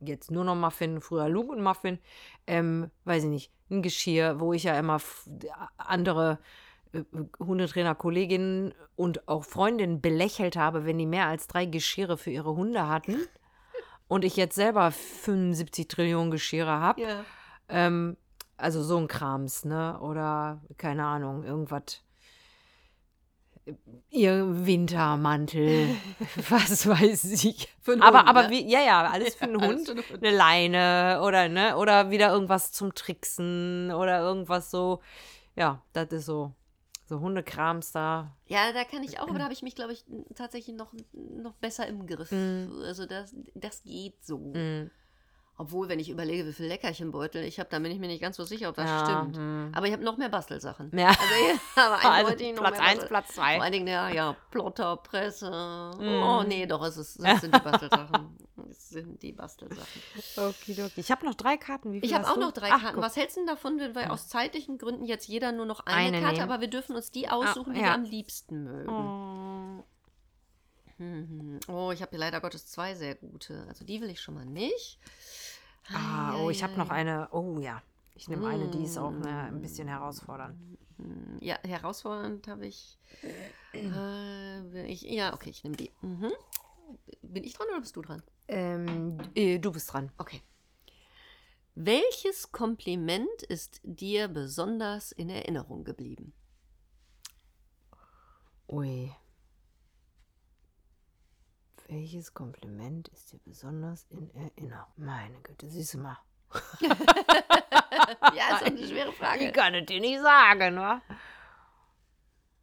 [0.00, 1.98] jetzt nur noch Muffin, früher Luke und Muffin.
[2.46, 5.00] Ähm, weiß ich nicht, ein Geschirr, wo ich ja immer
[5.78, 6.38] andere
[7.38, 12.54] Hundetrainer, Kolleginnen und auch Freundinnen belächelt habe, wenn die mehr als drei Geschirre für ihre
[12.54, 13.16] Hunde hatten.
[14.06, 17.00] Und ich jetzt selber 75 Trillionen Geschirre habe.
[17.00, 17.24] ja.
[17.70, 18.18] Ähm,
[18.56, 19.98] also so ein Krams, ne?
[20.00, 22.02] Oder keine Ahnung, irgendwas.
[24.10, 25.88] Ihr Wintermantel,
[26.50, 27.74] was weiß ich.
[27.80, 28.50] Für aber Hund, aber ne?
[28.50, 29.86] wie, ja, ja, alles für einen Alles Hund.
[29.86, 30.22] für einen Hund.
[30.22, 35.00] Eine Leine oder ne, oder wieder irgendwas zum Tricksen oder irgendwas so.
[35.56, 36.52] Ja, das ist so.
[37.14, 38.36] So Hundekrams da.
[38.46, 40.04] Ja, da kann ich auch, aber da habe ich mich, glaube ich,
[40.34, 42.32] tatsächlich noch, noch besser im Griff.
[42.32, 42.82] Mhm.
[42.84, 44.38] Also das, das geht so.
[44.38, 44.90] Mm,
[45.56, 48.36] Obwohl, wenn ich überlege, wie viel Leckerchenbeutel ich habe, dann bin ich mir nicht ganz
[48.36, 49.36] so sicher, ob das ja, stimmt.
[49.36, 49.72] mm.
[49.72, 50.90] Aber ich habe noch mehr Bastelsachen.
[50.92, 51.08] Ja.
[51.08, 53.54] Also, ja, aber Also noch Platz mehr 1, Bastel- Platz 2.
[53.54, 55.94] Vor allen Dingen, ja, ja, Plotterpresse.
[56.00, 56.22] Mm.
[56.24, 58.36] Oh, nee, doch, es, ist, es sind die Bastelsachen.
[58.68, 60.02] es sind die Bastelsachen.
[60.38, 61.00] Okidoki.
[61.00, 61.92] Ich habe noch drei Karten.
[61.92, 62.40] Wie viel Ich habe auch du?
[62.40, 62.96] noch drei Ach, Karten.
[62.96, 63.04] guck.
[63.04, 65.96] Was hältst du denn davon, wenn wir aus zeitlichen Gründen jetzt jeder nur noch eine,
[66.16, 66.50] Eine Karte, nehmen.
[66.50, 67.86] aber wir dürfen uns die aussuchen, die ja.
[67.86, 68.88] wir am liebsten mögen?
[68.88, 69.84] Oh.
[70.98, 71.60] Mhm.
[71.68, 73.64] Oh, ich habe hier leider Gottes zwei sehr gute.
[73.68, 74.98] Also die will ich schon mal nicht.
[75.92, 77.28] Ah, oh, ich habe noch Ei, ei, eine.
[77.32, 77.82] Oh ja.
[78.16, 80.56] Ich nehme eine, die ist auch ne, ein bisschen herausfordernd.
[80.98, 81.38] ei.
[81.40, 82.98] Ja, herausfordernd habe ich,
[83.72, 85.02] äh, ich.
[85.02, 85.90] Ja, okay, ich nehme die.
[86.00, 86.32] Mhm.
[87.22, 88.22] Bin ich dran oder bist du dran?
[88.46, 90.12] Ähm, äh, du bist dran.
[90.18, 90.42] Okay.
[91.74, 96.32] Welches Kompliment ist dir besonders in Erinnerung geblieben?
[98.68, 99.10] Ui.
[101.88, 104.86] Welches Kompliment ist dir besonders in Erinnerung?
[104.96, 106.16] Meine Güte, siehst du mal.
[106.80, 109.52] ja, ist eine schwere Ich Frage.
[109.52, 111.02] kann es dir nicht sagen, wa?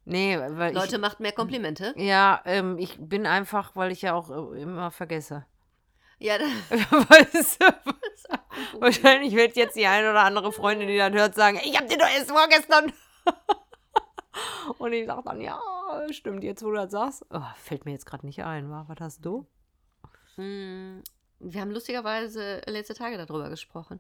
[0.06, 1.94] Nee, weil Leute, macht mehr Komplimente.
[1.96, 2.04] ich.
[2.04, 5.46] Ja, ähm, ich bin einfach, weil ich ja auch äh, immer vergesse.
[6.18, 6.46] Ja, da,
[7.10, 11.78] weißt du, wahrscheinlich wird jetzt die eine oder andere Freundin, die das hört, sagen: Ich
[11.78, 12.92] hab dir doch erst vorgestern.
[14.78, 15.60] Und ich sag dann: Ja,
[16.12, 17.26] stimmt, jetzt wo du das sagst.
[17.32, 18.86] Oh, fällt mir jetzt gerade nicht ein, wa?
[18.88, 19.46] Was hast du?
[20.36, 21.04] Hm,
[21.40, 24.00] wir haben lustigerweise letzte Tage darüber gesprochen.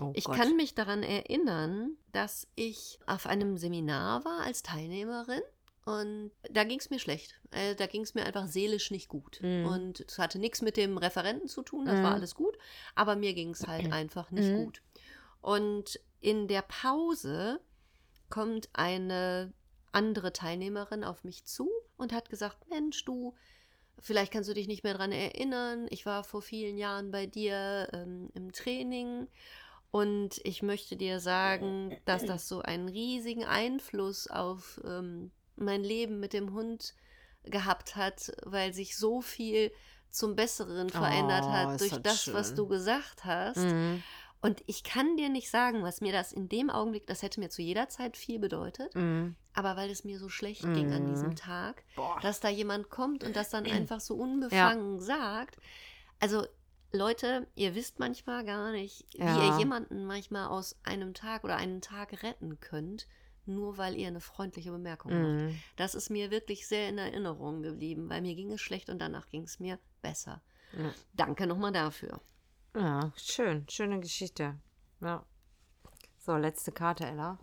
[0.00, 0.36] Oh Ich Gott.
[0.36, 5.40] kann mich daran erinnern, dass ich auf einem Seminar war als Teilnehmerin
[5.84, 7.34] und da ging es mir schlecht.
[7.50, 9.40] Äh, da ging es mir einfach seelisch nicht gut.
[9.42, 9.66] Mhm.
[9.66, 12.02] Und es hatte nichts mit dem Referenten zu tun, das Mhm.
[12.02, 12.56] war alles gut,
[12.94, 14.56] aber mir ging es halt einfach nicht Mhm.
[14.56, 14.82] gut.
[15.40, 17.60] Und in der Pause
[18.28, 19.52] kommt eine
[19.96, 23.34] andere Teilnehmerin auf mich zu und hat gesagt, Mensch, du,
[23.98, 27.88] vielleicht kannst du dich nicht mehr daran erinnern, ich war vor vielen Jahren bei dir
[27.92, 29.26] ähm, im Training
[29.90, 36.20] und ich möchte dir sagen, dass das so einen riesigen Einfluss auf ähm, mein Leben
[36.20, 36.94] mit dem Hund
[37.44, 39.72] gehabt hat, weil sich so viel
[40.10, 42.56] zum Besseren verändert Oh, hat durch das das, was schön.
[42.56, 43.58] du gesagt hast.
[43.58, 44.02] Mhm.
[44.42, 47.48] Und ich kann dir nicht sagen, was mir das in dem Augenblick, das hätte mir
[47.48, 49.34] zu jeder Zeit viel bedeutet, Mhm.
[49.56, 51.36] Aber weil es mir so schlecht ging an diesem Mhm.
[51.36, 52.18] Tag, Boah.
[52.22, 55.56] dass da jemand kommt und das dann einfach so unbefangen sagt.
[56.20, 56.46] Also
[56.92, 59.52] Leute, ihr wisst manchmal gar nicht, wie Ja.
[59.52, 63.06] ihr jemanden manchmal aus einem Tag oder einen Tag retten könnt,
[63.44, 65.42] nur weil ihr eine freundliche Bemerkung macht.
[65.50, 65.60] Mhm.
[65.76, 69.28] Das ist mir wirklich sehr in Erinnerung geblieben, weil mir ging es schlecht und danach
[69.28, 70.42] ging es mir besser.
[70.76, 70.92] Ja.
[71.14, 72.20] Danke nochmal dafür.
[72.74, 73.66] Ja, schön.
[73.68, 74.56] Schöne Geschichte.
[75.00, 75.24] Ja.
[76.26, 77.38] So, letzte Karte, Ella.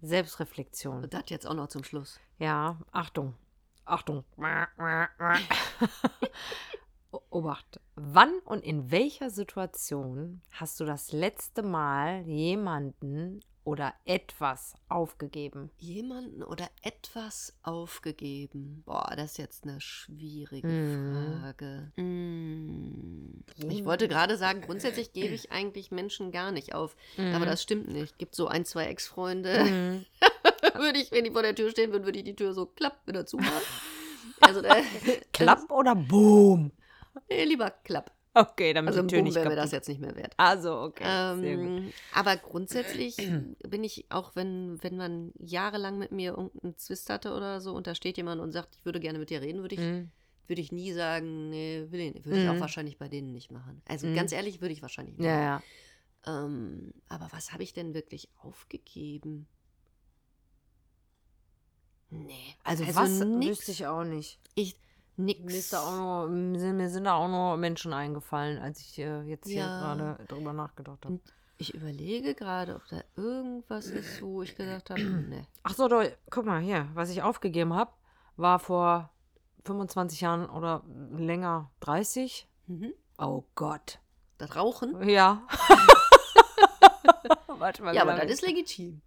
[0.00, 1.02] Selbstreflexion.
[1.02, 2.20] Und das jetzt auch noch zum Schluss.
[2.38, 3.34] Ja, Achtung.
[3.84, 4.22] Achtung.
[7.30, 7.80] Obacht.
[7.96, 15.70] Wann und in welcher Situation hast du das letzte Mal jemanden oder etwas aufgegeben?
[15.78, 18.84] Jemanden oder etwas aufgegeben?
[18.86, 21.40] Boah, das ist jetzt eine schwierige Mhm.
[21.40, 21.92] Frage.
[21.96, 23.42] Mm.
[23.68, 26.96] Ich wollte gerade sagen, grundsätzlich gebe ich eigentlich Menschen gar nicht auf.
[27.34, 28.16] Aber das stimmt nicht.
[28.18, 30.04] Gibt so ein, zwei Ex-Freunde.
[30.74, 33.06] Würde ich, wenn die vor der Tür stehen würden, würde ich die Tür so klapp
[33.06, 33.50] wieder zumachen.
[34.40, 34.76] Also da,
[35.32, 36.70] Klapp oder Boom?
[37.30, 38.12] Nee, lieber klapp.
[38.38, 40.34] Okay, damit Also im Boom wäre mir das jetzt nicht mehr wert.
[40.36, 41.04] Also, okay.
[41.04, 43.16] Ähm, aber grundsätzlich
[43.66, 47.86] bin ich, auch wenn, wenn man jahrelang mit mir irgendeinen Zwist hatte oder so und
[47.86, 50.10] da steht jemand und sagt, ich würde gerne mit dir reden, würde ich, Mhm.
[50.48, 52.26] würde ich nie sagen, nee, will ich nicht.
[52.26, 52.60] Würde ich auch Mhm.
[52.60, 53.80] wahrscheinlich bei denen nicht machen.
[53.88, 54.14] Also Mhm.
[54.14, 55.62] ganz ehrlich, würde ich wahrscheinlich nicht Ja, ja.
[56.26, 59.46] Ähm, aber was habe ich denn wirklich aufgegeben?
[62.10, 62.54] Nee.
[62.64, 63.58] Also, Also was nix.
[63.58, 64.38] wüsste ich auch nicht.
[64.54, 64.76] Ich,
[65.16, 65.40] nix.
[65.44, 69.22] Mir, ist da auch noch, mir sind- da auch noch Menschen eingefallen, als ich äh,
[69.22, 69.80] jetzt hier Ja.
[69.94, 71.20] gerade drüber nachgedacht habe.
[71.58, 75.46] Ich überlege gerade, ob da irgendwas ist, wo ich gedacht habe, nee.
[75.62, 77.90] Ach so, doch, guck mal hier, was ich aufgegeben habe,
[78.36, 79.10] war vor
[79.64, 82.46] 25 Jahren oder länger 30.
[82.66, 82.92] Mhm.
[83.18, 83.98] Oh Gott.
[84.38, 85.08] Das Rauchen?
[85.08, 85.42] Ja.
[87.58, 89.00] Warte mal, Ja, aber das ist legitim.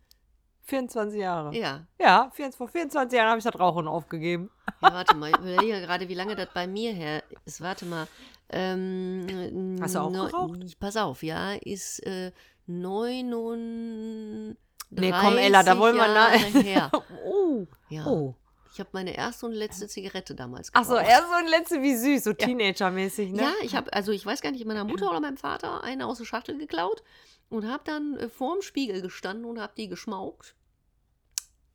[0.70, 1.56] 24 Jahre.
[1.56, 1.86] Ja.
[2.00, 4.50] Ja, 24, vor 24 Jahren habe ich das Rauchen aufgegeben.
[4.82, 7.62] Ja, warte mal, ich überlege gerade, wie lange das bei mir her ist.
[7.62, 8.08] Warte mal.
[8.52, 10.80] Ähm, Hast du auch neu- geraucht?
[10.80, 12.32] Pass auf, ja, ist äh,
[12.68, 14.58] 39
[14.92, 16.92] Nee, komm, Ella, da wollen wir Jahre na- her.
[17.26, 17.66] Oh.
[17.90, 18.06] Ja.
[18.08, 18.34] Oh.
[18.72, 21.10] Ich habe meine erste und letzte Zigarette damals Ach so, geraucht.
[21.10, 23.42] erst so ein letzte wie süß, so Teenager-mäßig, ne?
[23.42, 26.20] Ja, ich habe, also ich weiß gar nicht, meiner Mutter oder meinem Vater eine aus
[26.20, 27.04] der Schachtel geklaut
[27.50, 30.56] und habe dann äh, vorm Spiegel gestanden und habe die geschmaukt.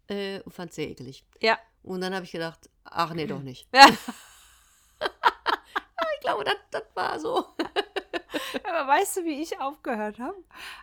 [0.09, 1.25] Äh, und fand sehr eklig.
[1.41, 1.59] Ja.
[1.83, 3.69] Und dann habe ich gedacht, ach nee, doch nicht.
[3.75, 3.87] Ja.
[6.15, 7.37] Ich glaube, das, das war so.
[8.65, 10.37] Aber weißt du, wie ich aufgehört habe?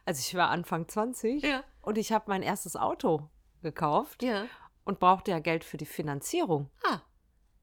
[0.06, 1.64] Also ich war Anfang 20 Ja.
[1.82, 3.28] und ich habe mein erstes Auto
[3.64, 4.46] gekauft Ja.
[4.84, 6.70] und brauchte ja Geld für die Finanzierung.
[6.84, 7.00] Ah.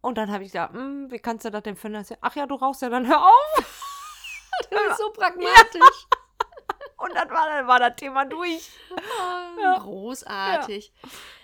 [0.00, 2.18] Und dann habe ich gedacht, hm, wie kannst du das denn finanzieren?
[2.22, 3.84] Ach ja, du rauchst ja, dann hör auf.
[4.70, 6.06] Du bist so pragmatisch.
[6.98, 8.70] Und dann war, dann war das Thema durch.
[9.60, 10.92] Ah, Großartig.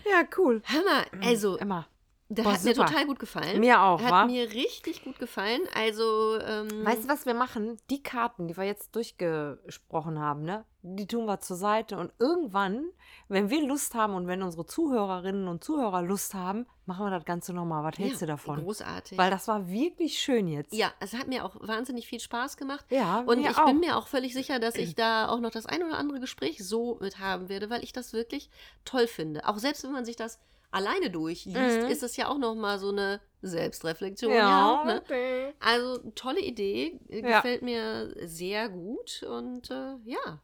[0.05, 0.63] Ja, cool.
[0.67, 1.87] Hör mal, also, Immer.
[2.29, 2.87] das Boah, hat mir super.
[2.87, 3.61] total gut gefallen.
[3.61, 4.25] Mir auch, Hat wa?
[4.27, 5.61] mir richtig gut gefallen.
[5.75, 7.77] Also, ähm, Weißt du, was wir machen?
[7.91, 10.65] Die Karten, die wir jetzt durchgesprochen haben, ne?
[10.87, 12.85] Die tun wir zur Seite und irgendwann,
[13.28, 17.24] wenn wir Lust haben und wenn unsere Zuhörerinnen und Zuhörer Lust haben, machen wir das
[17.24, 17.82] Ganze nochmal.
[17.85, 18.62] Was hältst ja, du davon?
[18.62, 19.16] Großartig.
[19.16, 20.74] Weil das war wirklich schön jetzt.
[20.74, 22.85] ja, es hat mir auch wahnsinnig viel Spaß gemacht.
[22.91, 23.64] Ja, Und ich auch.
[23.64, 26.62] bin mir auch völlig sicher, dass ich da auch noch das ein oder andere Gespräch
[26.62, 28.51] so mit haben werde, weil ich das wirklich
[28.85, 29.49] toll finde.
[29.49, 30.39] Auch selbst wenn man sich das
[30.70, 31.87] alleine durchliest, Mhm.
[31.91, 34.32] ist es ja auch noch mal so eine Selbstreflexion.
[34.32, 35.01] Ja, ja, ne?
[35.03, 35.55] okay.
[35.61, 37.37] Also tolle Idee, äh, Ja.
[37.37, 40.41] gefällt mir sehr gut und äh, ja,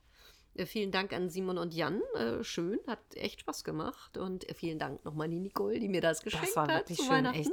[0.67, 2.01] vielen Dank an Simon und Jan.
[2.15, 4.17] Äh, schön, hat echt Spaß gemacht.
[4.19, 6.89] Und äh, vielen Dank nochmal an die Nicole, die mir das geschenkt Das war hat
[6.89, 7.39] zu schön, Weihnachten.
[7.41, 7.53] echt.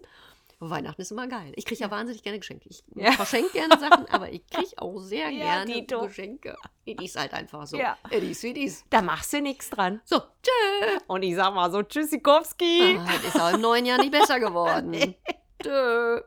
[0.60, 1.52] Weihnachten ist immer geil.
[1.56, 1.92] Ich kriege ja.
[1.92, 2.68] wahnsinnig gerne Geschenke.
[2.68, 3.12] Ich Ja.
[3.12, 6.08] verschenke gerne Sachen, aber ich kriege auch sehr Ja, gerne Dito.
[6.08, 6.58] Geschenke.
[6.88, 7.78] Die ist halt einfach so.
[7.78, 7.96] Ja.
[8.12, 8.84] Die ist wie die ist.
[8.90, 10.02] Da machst du nichts dran.
[10.04, 10.98] So, tschö.
[11.06, 12.98] Und ich sag mal so, Tschüssikowski.
[13.00, 15.14] Ah, das ist auch im neuen Jahr nicht besser geworden.
[15.62, 16.22] Tschö.